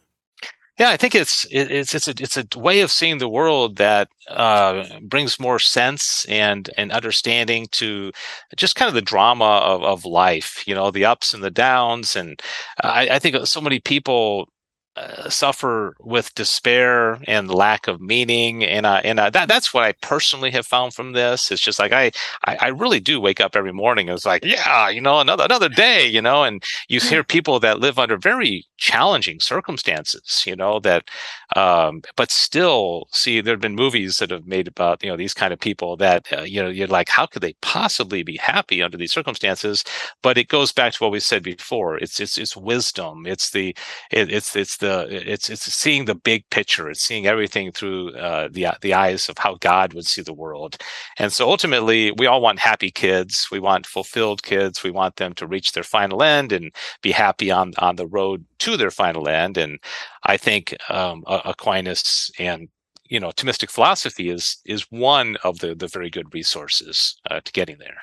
yeah, 0.77 0.89
I 0.89 0.97
think 0.97 1.15
it's 1.15 1.45
it's 1.51 1.95
it's 1.95 2.07
a 2.09 2.11
it's 2.19 2.35
a 2.37 2.45
way 2.59 2.81
of 2.81 2.91
seeing 2.91 3.17
the 3.17 3.29
world 3.29 3.77
that 3.77 4.09
uh, 4.27 4.83
brings 5.01 5.39
more 5.39 5.57
sense 5.57 6.25
and 6.27 6.69
and 6.77 6.91
understanding 6.91 7.67
to 7.73 8.11
just 8.57 8.75
kind 8.75 8.89
of 8.89 8.93
the 8.95 9.01
drama 9.01 9.45
of 9.45 9.83
of 9.83 10.05
life. 10.05 10.63
You 10.67 10.75
know, 10.75 10.91
the 10.91 11.05
ups 11.05 11.33
and 11.33 11.41
the 11.41 11.49
downs, 11.51 12.15
and 12.17 12.41
I, 12.83 13.07
I 13.11 13.19
think 13.19 13.47
so 13.47 13.61
many 13.61 13.79
people 13.79 14.49
uh, 14.95 15.29
suffer 15.29 15.95
with 15.99 16.33
despair 16.35 17.19
and 17.27 17.49
lack 17.51 17.87
of 17.87 17.99
meaning 17.99 18.63
and 18.63 18.85
uh, 18.85 19.01
and 19.03 19.19
uh, 19.19 19.29
that 19.29 19.47
that's 19.49 19.73
what 19.73 19.83
I 19.83 19.91
personally 20.01 20.51
have 20.51 20.65
found 20.65 20.93
from 20.93 21.11
this. 21.11 21.51
It's 21.51 21.61
just 21.61 21.79
like 21.79 21.91
I, 21.91 22.11
I, 22.45 22.57
I 22.61 22.67
really 22.67 22.99
do 22.99 23.19
wake 23.19 23.41
up 23.41 23.55
every 23.55 23.73
morning. 23.73 24.09
And 24.09 24.15
it's 24.15 24.25
like 24.25 24.45
yeah, 24.45 24.87
you 24.89 25.01
know, 25.01 25.19
another 25.19 25.43
another 25.43 25.69
day, 25.69 26.07
you 26.07 26.21
know. 26.21 26.43
And 26.43 26.63
you 26.87 26.99
hear 27.01 27.23
people 27.35 27.59
that 27.59 27.79
live 27.79 27.99
under 27.99 28.17
very 28.17 28.65
challenging 28.77 29.39
circumstances, 29.39 30.43
you 30.45 30.55
know, 30.55 30.79
that 30.79 31.09
um, 31.55 32.01
but 32.15 32.31
still 32.31 33.07
see 33.11 33.41
there 33.41 33.53
have 33.53 33.61
been 33.61 33.75
movies 33.75 34.17
that 34.19 34.31
have 34.31 34.47
made 34.47 34.67
about 34.67 35.03
you 35.03 35.09
know 35.09 35.17
these 35.17 35.33
kind 35.33 35.53
of 35.53 35.59
people 35.59 35.95
that 35.97 36.25
uh, 36.31 36.41
you 36.41 36.61
know 36.61 36.69
you're 36.69 36.87
like 36.87 37.09
how 37.09 37.25
could 37.25 37.41
they 37.41 37.53
possibly 37.61 38.23
be 38.23 38.37
happy 38.37 38.81
under 38.81 38.97
these 38.97 39.11
circumstances? 39.13 39.83
But 40.21 40.37
it 40.37 40.47
goes 40.47 40.71
back 40.71 40.93
to 40.93 41.03
what 41.03 41.11
we 41.11 41.19
said 41.19 41.43
before. 41.43 41.97
It's 41.97 42.19
it's 42.19 42.37
it's 42.37 42.55
wisdom. 42.57 43.25
It's 43.25 43.51
the 43.51 43.75
it, 44.11 44.31
it's 44.31 44.55
it's 44.55 44.77
the 44.77 44.84
it's 44.85 45.49
it's 45.49 45.63
seeing 45.63 46.05
the 46.05 46.15
big 46.15 46.49
picture. 46.49 46.89
It's 46.89 47.01
seeing 47.01 47.27
everything 47.27 47.71
through 47.71 48.15
uh, 48.15 48.49
the 48.51 48.67
the 48.81 48.93
eyes 48.93 49.29
of 49.29 49.37
how 49.37 49.55
God 49.59 49.93
would 49.93 50.05
see 50.05 50.21
the 50.21 50.33
world. 50.33 50.77
And 51.17 51.31
so 51.31 51.49
ultimately, 51.49 52.11
we 52.11 52.27
all 52.27 52.41
want 52.41 52.59
happy 52.59 52.91
kids. 52.91 53.47
We 53.51 53.59
want 53.59 53.85
fulfilled 53.85 54.43
kids. 54.43 54.83
We 54.83 54.91
want 54.91 55.17
them 55.17 55.33
to 55.35 55.47
reach 55.47 55.73
their 55.73 55.83
final 55.83 56.23
end 56.23 56.51
and 56.51 56.71
be 57.01 57.11
happy 57.11 57.51
on 57.51 57.73
on 57.79 57.95
the 57.95 58.07
road 58.07 58.45
to 58.59 58.77
their 58.77 58.91
final 58.91 59.27
end. 59.27 59.57
And 59.57 59.79
I 60.23 60.37
think 60.37 60.75
um, 60.89 61.23
Aquinas 61.27 62.31
and 62.39 62.69
you 63.05 63.19
know 63.19 63.29
Thomistic 63.29 63.71
philosophy 63.71 64.29
is 64.29 64.57
is 64.65 64.87
one 64.89 65.37
of 65.43 65.59
the 65.59 65.75
the 65.75 65.87
very 65.87 66.09
good 66.09 66.33
resources 66.33 67.15
uh, 67.29 67.41
to 67.43 67.51
getting 67.51 67.77
there. 67.79 68.01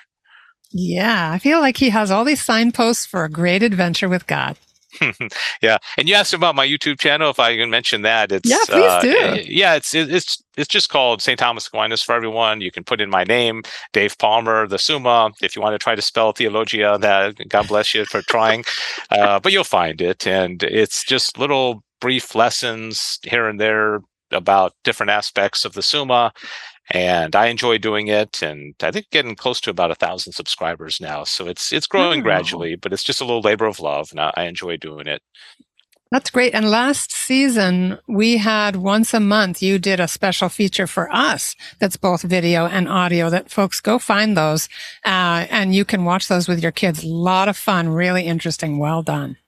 Yeah, 0.75 1.31
I 1.31 1.39
feel 1.39 1.61
like 1.61 1.77
he 1.77 1.91
has 1.91 2.11
all 2.11 2.25
these 2.25 2.43
signposts 2.43 3.05
for 3.05 3.25
a 3.25 3.31
great 3.31 3.63
adventure 3.63 4.09
with 4.09 4.27
God. 4.27 4.57
yeah, 5.63 5.79
and 5.97 6.09
you 6.09 6.15
asked 6.15 6.35
about 6.35 6.55
my 6.55 6.67
YouTube 6.67 7.01
channel. 7.01 7.31
If 7.31 7.39
I 7.39 7.57
can 7.57 7.71
mention 7.71 8.03
that, 8.03 8.33
it's 8.33 8.49
yeah, 8.49 8.59
please 8.67 8.91
uh, 8.91 9.01
do. 9.01 9.43
Yeah, 9.47 9.75
it's 9.75 9.95
it's 9.95 10.43
it's 10.57 10.69
just 10.69 10.91
called 10.91 11.23
St. 11.23 11.39
Thomas 11.39 11.67
Aquinas 11.67 12.03
for 12.03 12.15
everyone. 12.15 12.61
You 12.61 12.71
can 12.71 12.85
put 12.85 13.01
in 13.01 13.11
my 13.11 13.25
name, 13.25 13.63
Dave 13.93 14.19
Palmer, 14.19 14.67
the 14.67 14.79
Summa. 14.79 15.31
If 15.41 15.57
you 15.57 15.63
want 15.63 15.75
to 15.75 15.79
try 15.79 15.95
to 15.95 16.03
spell 16.03 16.33
theologia, 16.33 16.99
that 16.99 17.49
God 17.49 17.69
bless 17.69 17.95
you 17.95 18.05
for 18.05 18.23
trying, 18.23 18.65
uh, 19.11 19.41
but 19.41 19.53
you'll 19.53 19.65
find 19.65 20.01
it, 20.01 20.27
and 20.27 20.63
it's 20.63 21.05
just 21.05 21.39
little 21.39 21.83
brief 22.01 22.35
lessons 22.35 23.19
here 23.23 23.49
and 23.49 23.61
there 23.61 24.01
about 24.33 24.75
different 24.83 25.11
aspects 25.11 25.65
of 25.65 25.75
the 25.75 25.83
Summa 25.83 26.33
and 26.91 27.35
I 27.35 27.47
enjoy 27.47 27.79
doing 27.79 28.09
it. 28.09 28.43
And 28.43 28.75
I 28.83 28.91
think 28.91 29.11
getting 29.11 29.37
close 29.37 29.61
to 29.63 29.71
about 29.71 29.91
a 29.91 29.97
thousand 29.97 30.33
subscribers 30.33 31.01
now. 31.01 31.25
So 31.25 31.47
it's 31.47 31.73
it's 31.73 31.87
growing 31.87 32.21
oh. 32.21 32.23
gradually, 32.23 32.77
but 32.77 32.93
it's 32.93 33.05
just 33.05 33.21
a 33.21 33.25
little 33.25 33.41
labor 33.43 33.67
of 33.67 33.81
love, 33.81 34.11
and 34.11 34.21
I, 34.21 34.33
I 34.37 34.45
enjoy 34.45 34.77
doing 34.77 35.07
it. 35.07 35.23
That's 36.13 36.29
great. 36.29 36.53
And 36.53 36.71
last 36.71 37.11
season, 37.11 37.99
we 38.07 38.37
had 38.37 38.77
once 38.77 39.15
a 39.15 39.21
month, 39.21 39.63
you 39.63 39.79
did 39.79 39.99
a 39.99 40.07
special 40.07 40.51
feature 40.51 40.87
for 40.87 41.11
us 41.11 41.57
that's 41.79 41.97
both 41.97 42.21
video 42.21 42.67
and 42.67 42.87
audio 42.87 43.31
that 43.31 43.51
folks 43.51 43.81
go 43.81 43.99
find 43.99 44.37
those. 44.37 44.69
Uh, 45.07 45.47
and 45.49 45.75
you 45.75 45.87
can 45.87 46.05
watch 46.05 46.29
those 46.29 46.49
with 46.49 46.63
your 46.63 46.71
kids. 46.71 47.03
A 47.03 47.09
lot 47.09 47.49
of 47.49 47.57
fun, 47.57 47.89
really 47.89 48.25
interesting. 48.25 48.79
Well 48.79 49.03
done. 49.03 49.39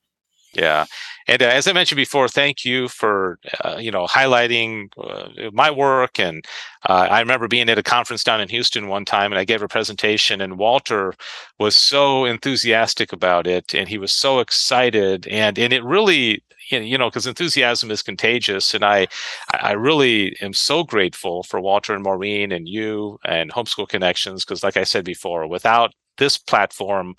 Yeah. 0.55 0.87
And 1.27 1.43
uh, 1.43 1.47
as 1.47 1.67
I 1.67 1.73
mentioned 1.73 1.97
before, 1.97 2.29
thank 2.29 2.65
you 2.65 2.87
for 2.89 3.39
uh, 3.65 3.77
you 3.81 3.91
know 3.91 4.07
highlighting 4.07 4.89
uh, 5.03 5.51
my 5.53 5.71
work. 5.71 6.21
And 6.21 6.45
uh, 6.89 7.09
I 7.11 7.21
remember 7.21 7.49
being 7.49 7.69
at 7.69 7.79
a 7.79 7.83
conference 7.83 8.23
down 8.23 8.41
in 8.41 8.49
Houston 8.51 8.89
one 8.89 9.05
time, 9.05 9.33
and 9.33 9.39
I 9.39 9.45
gave 9.45 9.63
a 9.63 9.69
presentation, 9.69 10.41
and 10.41 10.59
Walter 10.59 11.15
was 11.59 11.75
so 11.77 12.25
enthusiastic 12.25 13.13
about 13.13 13.47
it, 13.47 13.75
and 13.75 13.89
he 13.89 13.99
was 13.99 14.13
so 14.13 14.39
excited, 14.41 15.27
and 15.29 15.59
and 15.59 15.73
it 15.73 15.83
really 15.83 16.43
you 16.71 16.97
know 16.99 17.11
because 17.11 17.27
enthusiasm 17.27 17.91
is 17.91 18.03
contagious 18.03 18.73
and 18.73 18.85
i 18.87 19.07
i 19.53 19.73
really 19.73 20.35
am 20.41 20.55
so 20.55 20.83
grateful 20.83 21.43
for 21.43 21.61
walter 21.61 21.93
and 21.95 22.03
maureen 22.03 22.51
and 22.53 22.67
you 22.69 23.19
and 23.27 23.53
homeschool 23.53 23.87
connections 23.87 24.45
because 24.45 24.63
like 24.63 24.77
i 24.79 24.83
said 24.83 25.05
before 25.05 25.47
without 25.47 25.93
this 26.17 26.39
platform 26.39 27.15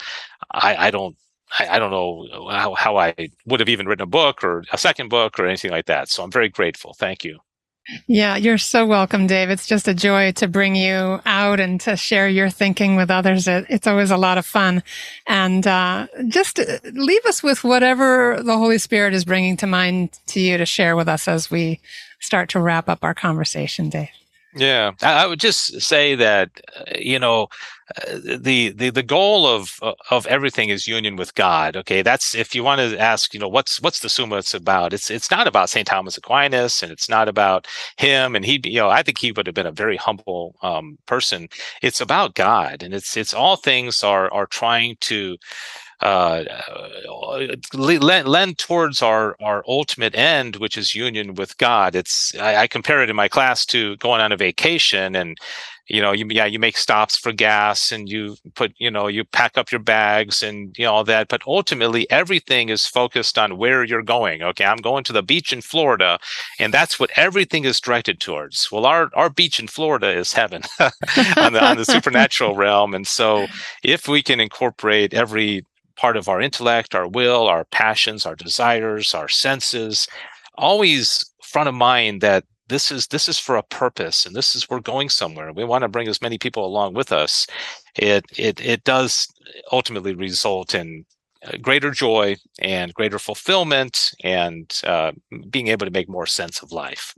i 0.53 0.87
i 0.87 0.91
don't 0.91 1.15
I, 1.51 1.67
I, 1.67 1.79
don't 1.79 1.91
know 1.91 2.27
how, 2.49 2.73
how 2.73 2.97
I 2.97 3.13
would 3.45 3.59
have 3.59 3.69
even 3.69 3.87
written 3.87 4.03
a 4.03 4.07
book 4.07 4.43
or 4.43 4.63
a 4.71 4.77
second 4.77 5.09
book 5.09 5.39
or 5.39 5.45
anything 5.45 5.71
like 5.71 5.85
that. 5.85 6.09
So 6.09 6.23
I'm 6.23 6.31
very 6.31 6.49
grateful. 6.49 6.93
Thank 6.93 7.23
you. 7.23 7.39
Yeah, 8.07 8.35
you're 8.35 8.57
so 8.57 8.85
welcome, 8.85 9.27
Dave. 9.27 9.51
It's 9.51 9.67
just 9.67 9.87
a 9.87 9.93
joy 9.93 10.31
to 10.33 10.47
bring 10.47 10.75
you 10.75 11.21
out 11.25 11.59
and 11.59 11.79
to 11.81 11.95
share 11.95 12.27
your 12.27 12.49
thinking 12.49 12.95
with 12.95 13.11
others. 13.11 13.47
it's 13.47 13.85
always 13.85 14.09
a 14.09 14.17
lot 14.17 14.39
of 14.39 14.45
fun. 14.45 14.81
And 15.27 15.67
uh, 15.67 16.07
just 16.27 16.59
uh, 16.59 16.79
leave 16.93 17.23
us 17.25 17.43
with 17.43 17.63
whatever 17.63 18.41
the 18.41 18.57
Holy 18.57 18.79
Spirit 18.79 19.13
is 19.13 19.23
bringing 19.23 19.55
to 19.57 19.67
mind 19.67 20.17
to 20.27 20.39
you 20.39 20.57
to 20.57 20.65
share 20.65 20.95
with 20.95 21.07
us 21.07 21.27
as 21.27 21.51
we 21.51 21.79
start 22.19 22.49
to 22.49 22.59
wrap 22.59 22.89
up 22.89 23.03
our 23.03 23.13
conversation, 23.13 23.89
Dave. 23.89 24.09
Yeah, 24.57 24.91
I 25.01 25.27
would 25.27 25.41
just 25.41 25.81
say 25.81 26.15
that 26.15 26.49
uh, 26.77 26.83
you 26.97 27.19
know 27.19 27.49
uh, 27.97 28.19
the 28.39 28.69
the 28.69 28.89
the 28.89 29.03
goal 29.03 29.45
of 29.45 29.71
uh, 29.81 29.91
of 30.11 30.25
everything 30.27 30.69
is 30.69 30.87
union 30.87 31.17
with 31.17 31.35
God. 31.35 31.75
Okay, 31.75 32.01
that's 32.01 32.33
if 32.33 32.55
you 32.55 32.63
want 32.63 32.79
to 32.79 32.97
ask, 32.97 33.33
you 33.33 33.39
know, 33.39 33.49
what's 33.49 33.81
what's 33.81 33.99
the 33.99 34.07
Summa 34.07 34.37
it's 34.37 34.53
about? 34.53 34.93
It's 34.93 35.11
it's 35.11 35.29
not 35.29 35.45
about 35.47 35.69
Saint 35.69 35.87
Thomas 35.87 36.17
Aquinas, 36.17 36.81
and 36.81 36.89
it's 36.89 37.09
not 37.09 37.27
about 37.27 37.67
him. 37.97 38.33
And 38.33 38.45
he, 38.45 38.61
you 38.63 38.77
know, 38.79 38.89
I 38.89 39.03
think 39.03 39.17
he 39.17 39.33
would 39.33 39.45
have 39.45 39.55
been 39.55 39.65
a 39.67 39.71
very 39.73 39.97
humble 39.97 40.55
um, 40.61 40.97
person. 41.05 41.49
It's 41.81 41.99
about 41.99 42.35
God, 42.35 42.81
and 42.81 42.93
it's 42.93 43.17
it's 43.17 43.33
all 43.33 43.57
things 43.57 44.03
are 44.05 44.31
are 44.31 44.47
trying 44.47 44.95
to 45.01 45.37
uh, 46.05 46.43
lend, 47.73 48.27
lend 48.27 48.57
towards 48.59 49.01
our 49.01 49.35
our 49.41 49.63
ultimate 49.67 50.15
end, 50.15 50.57
which 50.57 50.77
is 50.77 50.93
union 50.93 51.33
with 51.33 51.57
God. 51.57 51.95
It's 51.95 52.35
I, 52.35 52.55
I 52.57 52.67
compare 52.67 53.01
it 53.01 53.09
in 53.09 53.15
my 53.15 53.27
class 53.27 53.65
to 53.67 53.97
going 53.97 54.21
on 54.21 54.31
a 54.31 54.37
vacation 54.37 55.15
and 55.15 55.35
you 55.87 56.01
know 56.01 56.11
you 56.11 56.27
yeah 56.29 56.45
you 56.45 56.59
make 56.59 56.77
stops 56.77 57.17
for 57.17 57.31
gas 57.31 57.91
and 57.91 58.07
you 58.07 58.35
put 58.53 58.73
you 58.77 58.91
know 58.91 59.07
you 59.07 59.23
pack 59.23 59.57
up 59.57 59.71
your 59.71 59.81
bags 59.81 60.43
and 60.43 60.75
you 60.77 60.85
know 60.85 60.93
all 60.93 61.03
that 61.03 61.27
but 61.27 61.41
ultimately 61.47 62.09
everything 62.11 62.69
is 62.69 62.87
focused 62.87 63.37
on 63.37 63.57
where 63.57 63.83
you're 63.83 64.01
going 64.01 64.41
okay? 64.41 64.65
I'm 64.65 64.77
going 64.77 65.03
to 65.05 65.13
the 65.13 65.23
beach 65.23 65.53
in 65.53 65.61
florida 65.61 66.19
and 66.59 66.73
that's 66.73 66.99
what 66.99 67.11
everything 67.15 67.65
is 67.65 67.79
directed 67.79 68.19
towards. 68.19 68.71
Well 68.71 68.85
our 68.85 69.09
our 69.15 69.29
beach 69.29 69.59
in 69.59 69.67
florida 69.67 70.09
is 70.09 70.33
heaven 70.33 70.61
on 70.79 71.53
the 71.53 71.63
on 71.63 71.77
the 71.77 71.85
supernatural 71.95 72.55
realm. 72.55 72.93
And 72.93 73.07
so 73.07 73.47
if 73.83 74.07
we 74.07 74.21
can 74.23 74.39
incorporate 74.39 75.13
every 75.13 75.65
part 75.95 76.17
of 76.17 76.27
our 76.27 76.41
intellect, 76.41 76.95
our 76.95 77.07
will, 77.07 77.47
our 77.47 77.65
passions, 77.65 78.25
our 78.25 78.35
desires, 78.35 79.13
our 79.13 79.29
senses, 79.29 80.07
always 80.57 81.25
front 81.41 81.69
of 81.69 81.75
mind 81.75 82.21
that 82.21 82.43
this 82.67 82.91
is 82.91 83.07
this 83.07 83.27
is 83.27 83.37
for 83.37 83.55
a 83.55 83.63
purpose 83.63 84.25
and 84.25 84.35
this 84.35 84.55
is 84.55 84.69
we're 84.69 84.79
going 84.79 85.09
somewhere 85.09 85.53
we 85.53 85.63
want 85.63 85.83
to 85.83 85.87
bring 85.87 86.07
as 86.07 86.21
many 86.21 86.37
people 86.37 86.65
along 86.65 86.93
with 86.93 87.11
us 87.11 87.45
it 87.95 88.25
it 88.37 88.59
it 88.59 88.83
does 88.83 89.27
ultimately 89.71 90.15
result 90.15 90.73
in 90.73 91.05
uh, 91.45 91.57
greater 91.61 91.91
joy 91.91 92.35
and 92.59 92.93
greater 92.93 93.19
fulfillment 93.19 94.11
and 94.23 94.81
uh, 94.85 95.11
being 95.49 95.67
able 95.67 95.85
to 95.85 95.91
make 95.91 96.09
more 96.09 96.25
sense 96.25 96.61
of 96.63 96.71
life 96.71 97.13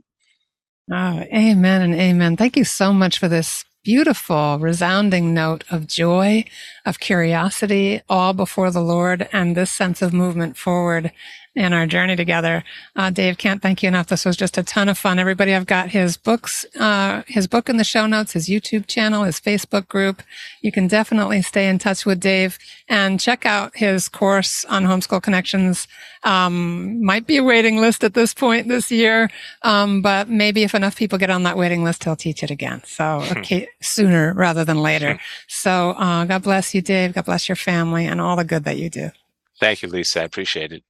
Oh, 0.90 1.20
amen 1.34 1.82
and 1.82 1.94
amen. 1.94 2.36
Thank 2.38 2.56
you 2.56 2.64
so 2.64 2.94
much 2.94 3.18
for 3.18 3.28
this 3.28 3.64
beautiful, 3.88 4.58
resounding 4.58 5.32
note 5.32 5.64
of 5.70 5.86
joy, 5.86 6.44
of 6.84 7.00
curiosity, 7.00 8.02
all 8.06 8.34
before 8.34 8.70
the 8.70 8.82
Lord, 8.82 9.26
and 9.32 9.56
this 9.56 9.70
sense 9.70 10.02
of 10.02 10.12
movement 10.12 10.58
forward 10.58 11.10
in 11.58 11.72
our 11.72 11.86
journey 11.86 12.14
together. 12.14 12.62
Uh, 12.94 13.10
Dave, 13.10 13.36
can't 13.36 13.60
thank 13.60 13.82
you 13.82 13.88
enough. 13.88 14.06
This 14.06 14.24
was 14.24 14.36
just 14.36 14.56
a 14.56 14.62
ton 14.62 14.88
of 14.88 14.96
fun. 14.96 15.18
Everybody, 15.18 15.54
I've 15.54 15.66
got 15.66 15.88
his 15.88 16.16
books, 16.16 16.64
uh, 16.78 17.22
his 17.26 17.48
book 17.48 17.68
in 17.68 17.76
the 17.76 17.84
show 17.84 18.06
notes, 18.06 18.32
his 18.32 18.48
YouTube 18.48 18.86
channel, 18.86 19.24
his 19.24 19.40
Facebook 19.40 19.88
group. 19.88 20.22
You 20.62 20.70
can 20.70 20.86
definitely 20.86 21.42
stay 21.42 21.68
in 21.68 21.78
touch 21.78 22.06
with 22.06 22.20
Dave 22.20 22.58
and 22.88 23.18
check 23.18 23.44
out 23.44 23.76
his 23.76 24.08
course 24.08 24.64
on 24.66 24.84
homeschool 24.84 25.20
connections. 25.20 25.88
Um, 26.22 27.04
might 27.04 27.26
be 27.26 27.38
a 27.38 27.42
waiting 27.42 27.80
list 27.80 28.04
at 28.04 28.14
this 28.14 28.32
point 28.32 28.68
this 28.68 28.90
year. 28.92 29.28
Um, 29.62 30.00
but 30.00 30.28
maybe 30.28 30.62
if 30.62 30.74
enough 30.76 30.96
people 30.96 31.18
get 31.18 31.30
on 31.30 31.42
that 31.42 31.56
waiting 31.56 31.82
list, 31.82 32.04
he'll 32.04 32.16
teach 32.16 32.44
it 32.44 32.52
again. 32.52 32.82
So 32.84 33.24
okay, 33.32 33.68
sooner 33.80 34.32
rather 34.32 34.64
than 34.64 34.80
later. 34.80 35.18
So, 35.48 35.90
uh, 35.90 36.24
God 36.24 36.44
bless 36.44 36.72
you, 36.72 36.82
Dave. 36.82 37.14
God 37.14 37.24
bless 37.24 37.48
your 37.48 37.56
family 37.56 38.06
and 38.06 38.20
all 38.20 38.36
the 38.36 38.44
good 38.44 38.62
that 38.64 38.78
you 38.78 38.88
do. 38.88 39.10
Thank 39.58 39.82
you, 39.82 39.88
Lisa. 39.88 40.20
I 40.20 40.24
appreciate 40.24 40.70
it. 40.70 40.84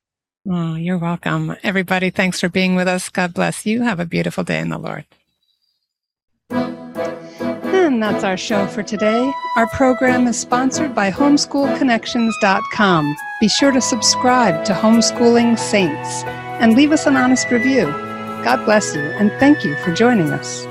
Oh, 0.50 0.76
you're 0.76 0.96
welcome. 0.96 1.54
Everybody, 1.62 2.08
thanks 2.10 2.40
for 2.40 2.48
being 2.48 2.74
with 2.74 2.88
us. 2.88 3.10
God 3.10 3.34
bless 3.34 3.66
you. 3.66 3.82
Have 3.82 4.00
a 4.00 4.06
beautiful 4.06 4.44
day 4.44 4.60
in 4.60 4.70
the 4.70 4.78
Lord. 4.78 5.04
And 6.50 8.02
that's 8.02 8.24
our 8.24 8.36
show 8.36 8.66
for 8.66 8.82
today. 8.82 9.32
Our 9.56 9.66
program 9.68 10.26
is 10.26 10.38
sponsored 10.38 10.94
by 10.94 11.10
homeschoolconnections.com. 11.10 13.16
Be 13.40 13.48
sure 13.48 13.72
to 13.72 13.80
subscribe 13.80 14.64
to 14.66 14.72
Homeschooling 14.72 15.58
Saints 15.58 16.24
and 16.60 16.74
leave 16.74 16.92
us 16.92 17.06
an 17.06 17.16
honest 17.16 17.50
review. 17.50 17.86
God 18.44 18.64
bless 18.64 18.94
you 18.94 19.02
and 19.02 19.30
thank 19.32 19.64
you 19.64 19.76
for 19.84 19.92
joining 19.92 20.30
us. 20.30 20.64